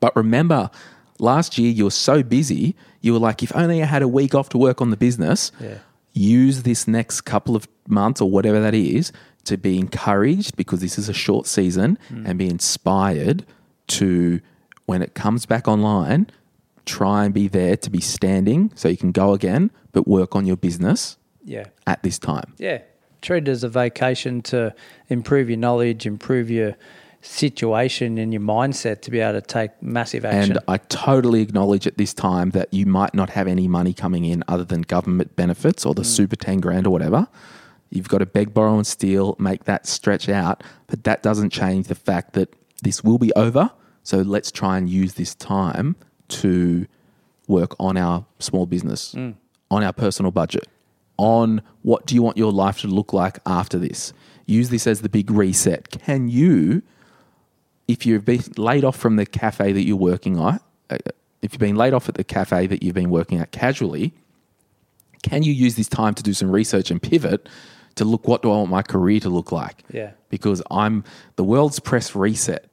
But 0.00 0.14
remember, 0.16 0.70
last 1.18 1.58
year 1.58 1.70
you 1.70 1.84
were 1.84 1.90
so 1.90 2.22
busy, 2.22 2.74
you 3.00 3.12
were 3.12 3.18
like, 3.18 3.42
if 3.42 3.54
only 3.54 3.82
I 3.82 3.86
had 3.86 4.02
a 4.02 4.08
week 4.08 4.34
off 4.34 4.48
to 4.50 4.58
work 4.58 4.80
on 4.80 4.90
the 4.90 4.96
business, 4.96 5.50
Yeah. 5.60 5.78
Use 6.14 6.62
this 6.62 6.88
next 6.88 7.22
couple 7.22 7.54
of 7.54 7.68
months 7.88 8.20
or 8.20 8.30
whatever 8.30 8.60
that 8.60 8.74
is 8.74 9.12
to 9.44 9.58
be 9.58 9.78
encouraged 9.78 10.56
because 10.56 10.80
this 10.80 10.98
is 10.98 11.08
a 11.08 11.12
short 11.12 11.46
season 11.46 11.98
mm. 12.10 12.26
and 12.26 12.38
be 12.38 12.48
inspired 12.48 13.44
to, 13.88 14.40
when 14.86 15.02
it 15.02 15.14
comes 15.14 15.44
back 15.44 15.68
online, 15.68 16.30
try 16.86 17.24
and 17.24 17.34
be 17.34 17.48
there 17.48 17.76
to 17.76 17.90
be 17.90 18.00
standing 18.00 18.70
so 18.74 18.88
you 18.88 18.96
can 18.96 19.12
go 19.12 19.34
again, 19.34 19.70
but 19.92 20.08
work 20.08 20.34
on 20.34 20.46
your 20.46 20.56
business 20.56 21.18
yeah. 21.44 21.66
at 21.86 22.02
this 22.02 22.18
time. 22.18 22.54
Yeah. 22.58 22.82
Treat 23.20 23.48
it 23.48 23.50
as 23.50 23.64
a 23.64 23.68
vacation 23.68 24.42
to 24.42 24.74
improve 25.08 25.48
your 25.48 25.58
knowledge, 25.58 26.06
improve 26.06 26.50
your 26.50 26.76
situation 27.24 28.18
and 28.18 28.32
your 28.32 28.42
mindset 28.42 29.00
to 29.02 29.10
be 29.10 29.20
able 29.20 29.40
to 29.40 29.46
take 29.46 29.70
massive 29.82 30.24
action. 30.24 30.52
And 30.52 30.64
I 30.68 30.76
totally 30.76 31.40
acknowledge 31.40 31.86
at 31.86 31.96
this 31.96 32.12
time 32.12 32.50
that 32.50 32.72
you 32.72 32.86
might 32.86 33.14
not 33.14 33.30
have 33.30 33.48
any 33.48 33.66
money 33.66 33.92
coming 33.94 34.24
in 34.24 34.44
other 34.46 34.64
than 34.64 34.82
government 34.82 35.34
benefits 35.34 35.86
or 35.86 35.94
the 35.94 36.02
mm. 36.02 36.06
super 36.06 36.36
10 36.36 36.60
grand 36.60 36.86
or 36.86 36.90
whatever. 36.90 37.26
You've 37.90 38.08
got 38.08 38.18
to 38.18 38.26
beg, 38.26 38.52
borrow, 38.52 38.76
and 38.76 38.86
steal, 38.86 39.36
make 39.38 39.64
that 39.64 39.86
stretch 39.86 40.28
out. 40.28 40.62
But 40.86 41.04
that 41.04 41.22
doesn't 41.22 41.50
change 41.50 41.86
the 41.86 41.94
fact 41.94 42.34
that 42.34 42.54
this 42.82 43.02
will 43.02 43.18
be 43.18 43.32
over. 43.34 43.70
So 44.02 44.18
let's 44.18 44.50
try 44.50 44.76
and 44.76 44.88
use 44.88 45.14
this 45.14 45.34
time 45.34 45.96
to 46.28 46.86
work 47.46 47.74
on 47.78 47.96
our 47.96 48.26
small 48.38 48.66
business, 48.66 49.14
mm. 49.14 49.34
on 49.70 49.82
our 49.82 49.92
personal 49.92 50.30
budget, 50.30 50.66
on 51.16 51.62
what 51.82 52.06
do 52.06 52.14
you 52.14 52.22
want 52.22 52.36
your 52.36 52.52
life 52.52 52.80
to 52.80 52.88
look 52.88 53.12
like 53.12 53.38
after 53.46 53.78
this. 53.78 54.12
Use 54.46 54.68
this 54.68 54.86
as 54.86 55.00
the 55.00 55.08
big 55.08 55.30
reset. 55.30 55.88
Can 55.90 56.28
you 56.28 56.82
if 57.88 58.06
you've 58.06 58.24
been 58.24 58.42
laid 58.56 58.84
off 58.84 58.96
from 58.96 59.16
the 59.16 59.26
cafe 59.26 59.72
that 59.72 59.84
you're 59.84 59.96
working 59.96 60.38
at, 60.40 60.62
uh, 60.90 60.98
if 61.42 61.52
you've 61.52 61.60
been 61.60 61.76
laid 61.76 61.92
off 61.92 62.08
at 62.08 62.14
the 62.14 62.24
cafe 62.24 62.66
that 62.66 62.82
you've 62.82 62.94
been 62.94 63.10
working 63.10 63.38
at 63.38 63.52
casually, 63.52 64.12
can 65.22 65.42
you 65.42 65.52
use 65.52 65.74
this 65.74 65.88
time 65.88 66.14
to 66.14 66.22
do 66.22 66.32
some 66.32 66.50
research 66.50 66.90
and 66.90 67.02
pivot 67.02 67.48
to 67.96 68.04
look 68.04 68.26
what 68.26 68.42
do 68.42 68.50
I 68.50 68.56
want 68.56 68.70
my 68.70 68.82
career 68.82 69.20
to 69.20 69.28
look 69.28 69.52
like? 69.52 69.82
Yeah. 69.92 70.12
Because 70.28 70.62
I'm 70.70 71.04
the 71.36 71.44
world's 71.44 71.80
press 71.80 72.14
reset. 72.14 72.66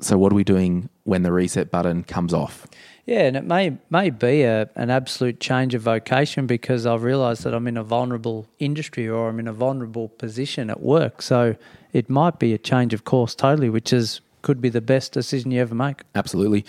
So 0.00 0.16
what 0.16 0.32
are 0.32 0.36
we 0.36 0.44
doing 0.44 0.88
when 1.04 1.22
the 1.22 1.32
reset 1.32 1.70
button 1.70 2.04
comes 2.04 2.32
off? 2.32 2.66
Yeah, 3.06 3.20
and 3.20 3.36
it 3.38 3.44
may 3.44 3.78
may 3.88 4.10
be 4.10 4.42
a, 4.42 4.68
an 4.76 4.90
absolute 4.90 5.40
change 5.40 5.74
of 5.74 5.80
vocation 5.80 6.46
because 6.46 6.84
I've 6.84 7.02
realised 7.02 7.42
that 7.44 7.54
I'm 7.54 7.66
in 7.66 7.78
a 7.78 7.82
vulnerable 7.82 8.46
industry 8.58 9.08
or 9.08 9.30
I'm 9.30 9.40
in 9.40 9.48
a 9.48 9.52
vulnerable 9.52 10.08
position 10.08 10.68
at 10.68 10.82
work. 10.82 11.22
So 11.22 11.56
it 11.94 12.10
might 12.10 12.38
be 12.38 12.52
a 12.52 12.58
change 12.58 12.92
of 12.92 13.04
course 13.04 13.34
totally, 13.34 13.70
which 13.70 13.94
is 13.94 14.20
could 14.48 14.62
be 14.62 14.70
the 14.70 14.80
best 14.80 15.12
decision 15.12 15.50
you 15.50 15.60
ever 15.60 15.74
make. 15.74 16.00
Absolutely. 16.14 16.64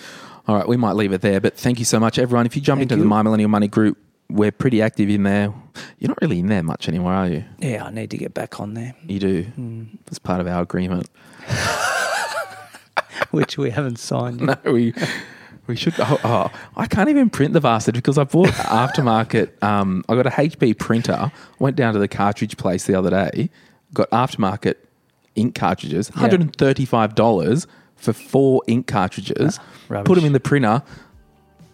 All 0.49 0.55
right, 0.57 0.67
we 0.67 0.75
might 0.75 0.97
leave 0.97 1.13
it 1.13 1.21
there, 1.21 1.39
but 1.39 1.55
thank 1.55 1.79
you 1.79 1.85
so 1.85 1.97
much, 1.97 2.19
everyone. 2.19 2.45
If 2.45 2.53
you 2.53 2.61
jump 2.61 2.79
Thank 2.79 2.91
into 2.91 2.95
you. 2.97 3.03
the 3.03 3.07
My 3.07 3.21
Millennial 3.21 3.47
Money 3.47 3.69
group, 3.69 3.97
we're 4.29 4.51
pretty 4.51 4.81
active 4.81 5.09
in 5.09 5.23
there. 5.23 5.53
You're 5.97 6.09
not 6.09 6.17
really 6.21 6.39
in 6.39 6.47
there 6.47 6.61
much 6.61 6.89
anymore, 6.89 7.13
are 7.13 7.29
you? 7.29 7.45
Yeah, 7.59 7.85
I 7.85 7.91
need 7.91 8.11
to 8.11 8.17
get 8.17 8.33
back 8.33 8.59
on 8.59 8.73
there, 8.73 8.95
You 9.07 9.19
do. 9.19 9.43
Hmm. 9.43 9.83
It's 10.07 10.19
part 10.19 10.41
of 10.41 10.47
our 10.47 10.61
agreement. 10.61 11.09
which 13.31 13.57
we 13.57 13.69
haven't 13.69 13.97
signed. 13.97 14.41
No, 14.41 14.57
we 14.65 14.93
we 15.67 15.77
should. 15.77 15.93
Oh, 15.99 16.19
oh, 16.25 16.51
I 16.75 16.85
can't 16.85 17.07
even 17.07 17.29
print 17.29 17.53
the 17.53 17.61
bastard 17.61 17.95
because 17.95 18.17
I 18.17 18.25
bought 18.25 18.49
aftermarket. 18.49 19.63
Um, 19.63 20.03
I 20.09 20.15
got 20.15 20.27
a 20.27 20.31
HP 20.31 20.77
printer. 20.77 21.31
Went 21.59 21.77
down 21.77 21.93
to 21.93 21.99
the 21.99 22.09
cartridge 22.09 22.57
place 22.57 22.87
the 22.87 22.95
other 22.95 23.09
day. 23.09 23.49
Got 23.93 24.09
aftermarket 24.11 24.75
ink 25.39 25.55
cartridges. 25.55 26.09
One 26.11 26.19
hundred 26.19 26.41
and 26.41 26.55
thirty 26.55 26.85
five 26.85 27.15
dollars 27.15 27.65
for 27.95 28.13
four 28.13 28.61
ink 28.67 28.87
cartridges, 28.87 29.59
ah, 29.59 29.65
rubbish. 29.89 30.07
put 30.07 30.15
them 30.15 30.25
in 30.25 30.33
the 30.33 30.39
printer, 30.39 30.81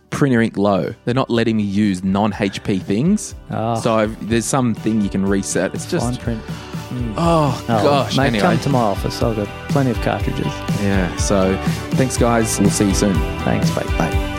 printer 0.10 0.41
ink 0.41 0.58
low. 0.58 0.93
They're 1.06 1.13
not 1.13 1.30
letting 1.30 1.58
me 1.58 1.63
use 1.63 2.04
non 2.04 2.32
HP 2.32 2.82
things. 2.82 3.36
Oh. 3.51 3.80
So 3.80 3.95
I've, 3.95 4.30
there's 4.30 4.45
something 4.45 5.01
you 5.01 5.10
can 5.10 5.25
reset. 5.25 5.73
It's 5.75 5.89
just, 5.89 6.06
Fine 6.06 6.17
print. 6.17 6.43
Mm. 6.89 7.13
oh, 7.17 7.65
Oh, 7.67 7.84
gosh. 7.84 8.15
mate, 8.17 8.28
anyway, 8.28 8.41
come 8.41 8.60
to 8.60 8.69
my 8.69 8.80
office. 8.80 9.21
I've 9.21 9.36
got 9.36 9.47
plenty 9.69 9.89
of 9.91 10.01
cartridges. 10.01 10.45
yeah. 10.82 11.13
So 11.17 11.58
thanks, 11.91 12.17
guys. 12.17 12.60
We'll 12.60 12.69
see 12.69 12.88
you 12.88 12.95
soon. 12.95 13.13
Thanks, 13.43 13.75
mate. 13.75 13.86
Bye. 13.97 14.35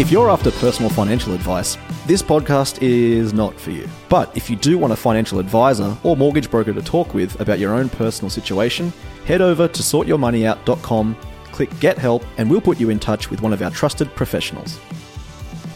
If 0.00 0.10
you're 0.10 0.30
after 0.30 0.50
personal 0.52 0.88
financial 0.88 1.34
advice, 1.34 1.76
this 2.06 2.22
podcast 2.22 2.80
is 2.80 3.34
not 3.34 3.60
for 3.60 3.70
you. 3.70 3.86
But 4.08 4.34
if 4.34 4.48
you 4.48 4.56
do 4.56 4.78
want 4.78 4.94
a 4.94 4.96
financial 4.96 5.38
advisor 5.38 5.94
or 6.02 6.16
mortgage 6.16 6.50
broker 6.50 6.72
to 6.72 6.80
talk 6.80 7.12
with 7.12 7.38
about 7.38 7.58
your 7.58 7.74
own 7.74 7.90
personal 7.90 8.30
situation, 8.30 8.94
head 9.26 9.42
over 9.42 9.68
to 9.68 9.82
sortyourmoneyout.com, 9.82 11.16
click 11.52 11.80
Get 11.80 11.98
Help, 11.98 12.24
and 12.38 12.50
we'll 12.50 12.62
put 12.62 12.80
you 12.80 12.88
in 12.88 12.98
touch 12.98 13.28
with 13.28 13.42
one 13.42 13.52
of 13.52 13.60
our 13.60 13.70
trusted 13.70 14.08
professionals. 14.16 14.80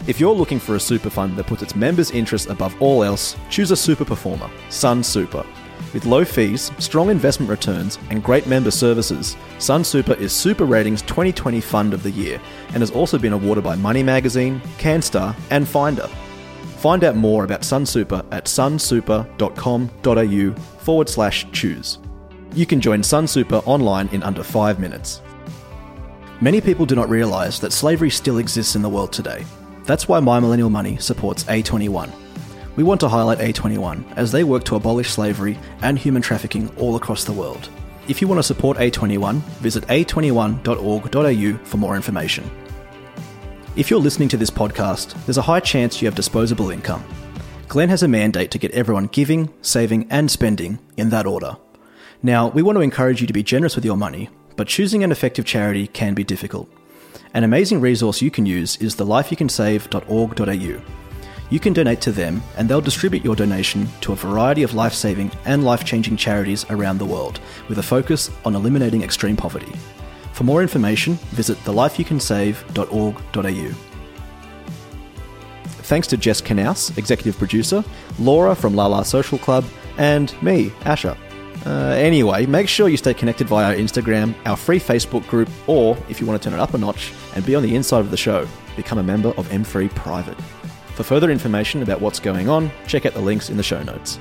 If 0.07 0.19
you're 0.19 0.33
looking 0.33 0.57
for 0.57 0.73
a 0.73 0.79
super 0.79 1.11
fund 1.11 1.37
that 1.37 1.45
puts 1.45 1.61
its 1.61 1.75
members' 1.75 2.09
interests 2.09 2.49
above 2.49 2.75
all 2.81 3.03
else, 3.03 3.35
choose 3.51 3.69
a 3.69 3.75
super 3.75 4.05
performer, 4.05 4.49
Sun 4.71 5.03
Super. 5.03 5.45
With 5.93 6.05
low 6.05 6.25
fees, 6.25 6.71
strong 6.77 7.09
investment 7.09 7.49
returns, 7.49 7.97
and 8.09 8.23
great 8.23 8.47
member 8.47 8.71
services, 8.71 9.37
Sun 9.59 9.83
Super 9.83 10.13
is 10.13 10.33
Super 10.33 10.65
Ratings 10.65 11.01
2020 11.03 11.61
Fund 11.61 11.93
of 11.93 12.03
the 12.03 12.11
Year 12.11 12.41
and 12.69 12.77
has 12.77 12.91
also 12.91 13.17
been 13.17 13.33
awarded 13.33 13.63
by 13.63 13.75
Money 13.75 14.03
Magazine, 14.03 14.61
CanStar, 14.77 15.35
and 15.51 15.67
Finder. 15.67 16.07
Find 16.77 17.03
out 17.03 17.15
more 17.15 17.45
about 17.45 17.63
Sun 17.63 17.85
Super 17.85 18.23
at 18.31 18.45
sunsuper.com.au 18.45 20.61
forward 20.79 21.09
slash 21.09 21.51
choose. 21.51 21.99
You 22.53 22.65
can 22.65 22.81
join 22.81 23.03
Sun 23.03 23.27
Super 23.27 23.57
online 23.65 24.07
in 24.09 24.23
under 24.23 24.43
five 24.43 24.79
minutes. 24.79 25.21
Many 26.41 26.59
people 26.59 26.85
do 26.85 26.95
not 26.95 27.09
realize 27.09 27.61
that 27.61 27.71
slavery 27.71 28.09
still 28.09 28.39
exists 28.39 28.75
in 28.75 28.81
the 28.81 28.89
world 28.89 29.13
today. 29.13 29.45
That's 29.85 30.07
why 30.07 30.19
My 30.19 30.39
Millennial 30.39 30.69
Money 30.69 30.97
supports 30.97 31.45
A21. 31.45 32.11
We 32.75 32.83
want 32.83 32.99
to 33.01 33.07
highlight 33.07 33.39
A21 33.39 34.17
as 34.17 34.31
they 34.31 34.43
work 34.43 34.65
to 34.65 34.75
abolish 34.75 35.09
slavery 35.09 35.57
and 35.81 35.97
human 35.97 36.21
trafficking 36.21 36.69
all 36.77 36.95
across 36.95 37.23
the 37.23 37.31
world. 37.31 37.69
If 38.07 38.21
you 38.21 38.27
want 38.27 38.39
to 38.39 38.43
support 38.43 38.77
A21, 38.77 39.39
visit 39.61 39.85
a21.org.au 39.87 41.65
for 41.65 41.77
more 41.77 41.95
information. 41.95 42.49
If 43.75 43.89
you're 43.89 43.99
listening 43.99 44.29
to 44.29 44.37
this 44.37 44.49
podcast, 44.49 45.13
there's 45.25 45.37
a 45.37 45.41
high 45.41 45.59
chance 45.59 46.01
you 46.01 46.07
have 46.07 46.15
disposable 46.15 46.69
income. 46.69 47.03
Glen 47.67 47.89
has 47.89 48.03
a 48.03 48.07
mandate 48.07 48.51
to 48.51 48.59
get 48.59 48.71
everyone 48.71 49.07
giving, 49.07 49.51
saving, 49.61 50.07
and 50.09 50.29
spending 50.29 50.79
in 50.97 51.09
that 51.09 51.25
order. 51.25 51.57
Now, 52.21 52.49
we 52.49 52.61
want 52.61 52.77
to 52.77 52.81
encourage 52.81 53.21
you 53.21 53.27
to 53.27 53.33
be 53.33 53.43
generous 53.43 53.75
with 53.75 53.85
your 53.85 53.97
money, 53.97 54.29
but 54.55 54.67
choosing 54.67 55.03
an 55.03 55.11
effective 55.11 55.45
charity 55.45 55.87
can 55.87 56.13
be 56.13 56.23
difficult. 56.23 56.69
An 57.33 57.43
amazing 57.43 57.81
resource 57.81 58.21
you 58.21 58.31
can 58.31 58.45
use 58.45 58.77
is 58.77 58.95
the 58.95 59.05
lifeyoucansave.org.au. 59.05 61.04
You 61.49 61.59
can 61.59 61.73
donate 61.73 62.01
to 62.01 62.11
them, 62.11 62.43
and 62.57 62.67
they'll 62.67 62.81
distribute 62.81 63.23
your 63.23 63.35
donation 63.35 63.87
to 64.01 64.13
a 64.13 64.15
variety 64.15 64.63
of 64.63 64.73
life 64.73 64.93
saving 64.93 65.31
and 65.45 65.63
life 65.63 65.85
changing 65.85 66.17
charities 66.17 66.65
around 66.69 66.97
the 66.97 67.05
world, 67.05 67.39
with 67.69 67.77
a 67.77 67.83
focus 67.83 68.31
on 68.43 68.55
eliminating 68.55 69.03
extreme 69.03 69.37
poverty. 69.37 69.71
For 70.33 70.43
more 70.43 70.61
information, 70.61 71.13
visit 71.31 71.57
thelifeyoucansave.org.au. 71.59 73.75
Thanks 75.83 76.07
to 76.07 76.17
Jess 76.17 76.41
Knaus, 76.41 76.97
executive 76.97 77.37
producer, 77.37 77.83
Laura 78.17 78.55
from 78.55 78.75
La 78.75 78.87
La 78.87 79.03
Social 79.03 79.37
Club, 79.37 79.63
and 79.97 80.33
me, 80.41 80.73
Asher. 80.83 81.15
Uh, 81.65 81.95
anyway, 81.97 82.45
make 82.45 82.67
sure 82.67 82.89
you 82.89 82.97
stay 82.97 83.13
connected 83.13 83.47
via 83.47 83.67
our 83.67 83.75
Instagram, 83.75 84.35
our 84.45 84.57
free 84.57 84.79
Facebook 84.79 85.25
group, 85.27 85.49
or 85.67 85.97
if 86.09 86.19
you 86.19 86.27
want 86.27 86.41
to 86.41 86.49
turn 86.49 86.57
it 86.57 86.61
up 86.61 86.73
a 86.73 86.77
notch 86.77 87.13
and 87.35 87.45
be 87.45 87.55
on 87.55 87.63
the 87.63 87.75
inside 87.75 87.99
of 87.99 88.11
the 88.11 88.17
show, 88.17 88.45
become 88.75 88.97
a 88.97 89.03
member 89.03 89.29
of 89.29 89.47
M3 89.49 89.93
Private. 89.95 90.37
For 90.95 91.03
further 91.03 91.29
information 91.29 91.83
about 91.83 91.99
what's 91.99 92.21
going 92.21 92.47
on, 92.47 92.71
check 92.87 93.05
out 93.05 93.13
the 93.13 93.19
links 93.19 93.49
in 93.49 93.57
the 93.57 93.63
show 93.63 93.83
notes. 93.83 94.17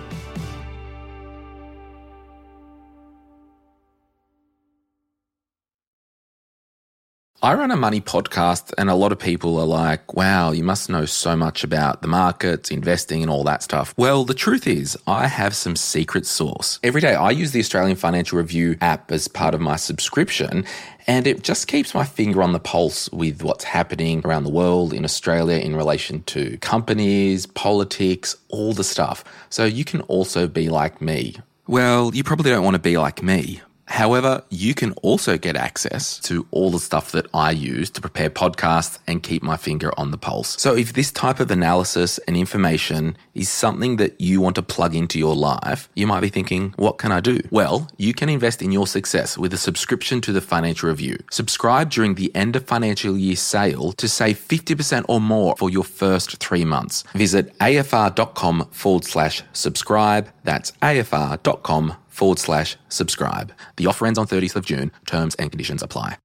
I 7.45 7.53
run 7.53 7.71
a 7.71 7.77
money 7.77 8.01
podcast, 8.01 8.73
and 8.79 8.89
a 8.89 8.95
lot 8.95 9.13
of 9.13 9.19
people 9.19 9.61
are 9.61 9.67
like, 9.67 10.15
wow, 10.15 10.53
you 10.53 10.65
must 10.65 10.89
know 10.89 11.05
so 11.05 11.37
much 11.37 11.63
about 11.63 12.01
the 12.01 12.09
markets, 12.09 12.71
investing, 12.71 13.21
and 13.21 13.31
all 13.31 13.45
that 13.45 13.63
stuff. 13.63 13.93
Well, 13.99 14.25
the 14.25 14.33
truth 14.33 14.67
is, 14.67 14.97
I 15.07 15.27
have 15.27 15.55
some 15.55 15.77
secret 15.77 16.25
sauce. 16.25 16.81
Every 16.83 17.03
day, 17.03 17.15
I 17.15 17.33
use 17.33 17.53
the 17.53 17.61
Australian 17.61 17.99
Financial 17.99 18.39
Review 18.39 18.79
app 18.81 19.13
as 19.13 19.29
part 19.29 19.55
of 19.55 19.61
my 19.61 19.77
subscription, 19.77 20.65
and 21.07 21.27
it 21.27 21.43
just 21.43 21.69
keeps 21.69 21.95
my 21.95 22.05
finger 22.05 22.43
on 22.43 22.55
the 22.55 22.59
pulse 22.59 23.11
with 23.11 23.43
what's 23.43 23.65
happening 23.65 24.23
around 24.25 24.45
the 24.45 24.51
world 24.51 24.95
in 24.95 25.05
Australia 25.05 25.59
in 25.59 25.77
relation 25.77 26.23
to 26.23 26.57
companies, 26.63 27.45
politics, 27.45 28.39
all 28.49 28.73
the 28.73 28.83
stuff. 28.83 29.23
So 29.51 29.67
you 29.67 29.85
can 29.85 30.01
also 30.03 30.49
be 30.49 30.71
like 30.71 31.03
me. 31.03 31.37
Well, 31.67 32.11
you 32.15 32.25
probably 32.25 32.53
don't 32.53 32.65
want 32.65 32.77
to 32.77 32.81
be 32.81 32.97
like 32.97 33.23
me. 33.23 33.61
However, 33.87 34.43
you 34.51 34.75
can 34.75 34.93
also 35.03 35.37
get 35.37 35.57
access 35.57 36.19
to 36.21 36.47
all 36.51 36.71
the 36.71 36.81
stuff 36.81 37.13
that 37.13 37.27
I 37.35 37.51
use 37.51 37.91
to 37.91 38.01
prepare 38.01 38.31
podcasts 38.31 38.99
and 39.07 39.23
keep 39.23 39.43
my 39.43 39.57
finger 39.57 39.93
on 39.99 40.11
the 40.11 40.19
pulse. 40.19 40.61
So 40.61 40.75
if 40.75 40.93
this 40.93 41.13
type 41.13 41.41
of 41.41 41.51
analysis 41.51 42.19
and 42.27 42.37
information 42.37 43.17
is 43.35 43.49
something 43.49 43.97
that 43.97 44.21
you 44.21 44.41
want 44.41 44.57
to 44.57 44.63
plug 44.63 44.95
into 44.95 45.19
your 45.19 45.35
life, 45.35 45.89
you 45.95 46.07
might 46.07 46.21
be 46.21 46.29
thinking, 46.29 46.75
what 46.77 46.99
can 46.99 47.13
I 47.13 47.21
do? 47.21 47.41
Well, 47.51 47.89
you 47.97 48.15
can 48.15 48.29
invest 48.29 48.63
in 48.63 48.73
your 48.73 48.87
success 48.87 49.37
with 49.37 49.53
a 49.53 49.59
subscription 49.59 50.21
to 50.23 50.33
the 50.33 50.41
Financial 50.41 50.89
Review. 50.89 51.19
Subscribe 51.31 51.91
during 51.91 52.15
the 52.15 52.35
end 52.35 52.57
of 52.57 52.65
financial 52.65 53.17
year 53.19 53.37
sale 53.37 53.93
to 53.93 54.09
save 54.09 54.39
50% 54.39 55.05
or 55.09 55.21
more 55.21 55.55
for 55.57 55.71
your 55.71 55.85
first 55.85 56.39
three 56.39 56.65
months. 56.65 57.05
Visit 57.15 57.57
afr.com 57.59 58.69
forward 58.71 59.05
slash 59.05 59.43
subscribe. 59.53 60.29
That's 60.45 60.73
afr.com 60.83 61.97
forward 62.15 62.39
slash 62.39 62.77
subscribe. 62.89 63.53
The 63.77 63.87
offer 63.87 64.07
ends 64.07 64.19
on 64.19 64.27
30th 64.27 64.57
of 64.57 64.65
June. 64.65 64.91
Terms 65.07 65.35
and 65.35 65.51
conditions 65.51 65.83
apply. 65.83 66.17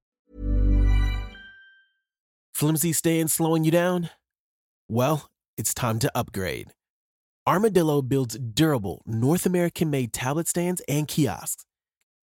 Flimsy 2.54 2.92
staying 2.92 3.28
slowing 3.28 3.64
you 3.64 3.70
down? 3.70 4.10
Well, 4.86 5.30
it's 5.56 5.72
time 5.72 5.98
to 6.00 6.12
upgrade. 6.14 6.72
Armodilo 7.48 8.06
builds 8.06 8.38
durable, 8.38 9.00
North 9.06 9.46
American 9.46 9.88
made 9.88 10.12
tablet 10.12 10.46
stands 10.46 10.82
and 10.86 11.08
kiosks. 11.08 11.64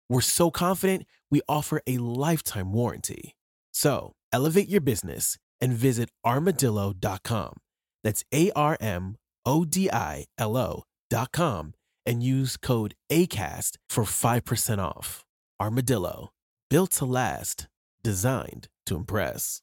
We're 0.10 0.22
so 0.22 0.52
confident 0.52 1.06
we 1.32 1.42
offer 1.50 1.82
a 1.88 1.98
lifetime 1.98 2.72
warranty. 2.72 3.36
So 3.72 4.14
elevate 4.32 4.70
your 4.70 4.80
business 4.80 5.38
and 5.60 5.74
visit 5.74 6.12
armodilo.com. 6.24 7.58
That's 8.04 8.24
A 8.32 8.52
R 8.52 8.78
M 8.80 9.16
O 9.44 9.66
D 9.66 9.90
I 9.90 10.26
L 10.38 10.56
O.com 10.56 11.74
and 12.08 12.24
use 12.24 12.58
code 12.58 12.96
ACAST 13.12 13.78
for 13.88 14.04
5% 14.04 14.80
off. 14.80 15.24
Armodilo, 15.62 16.30
built 16.70 16.92
to 16.92 17.06
last, 17.06 17.68
designed 18.02 18.68
to 18.88 18.96
impress. 18.96 19.62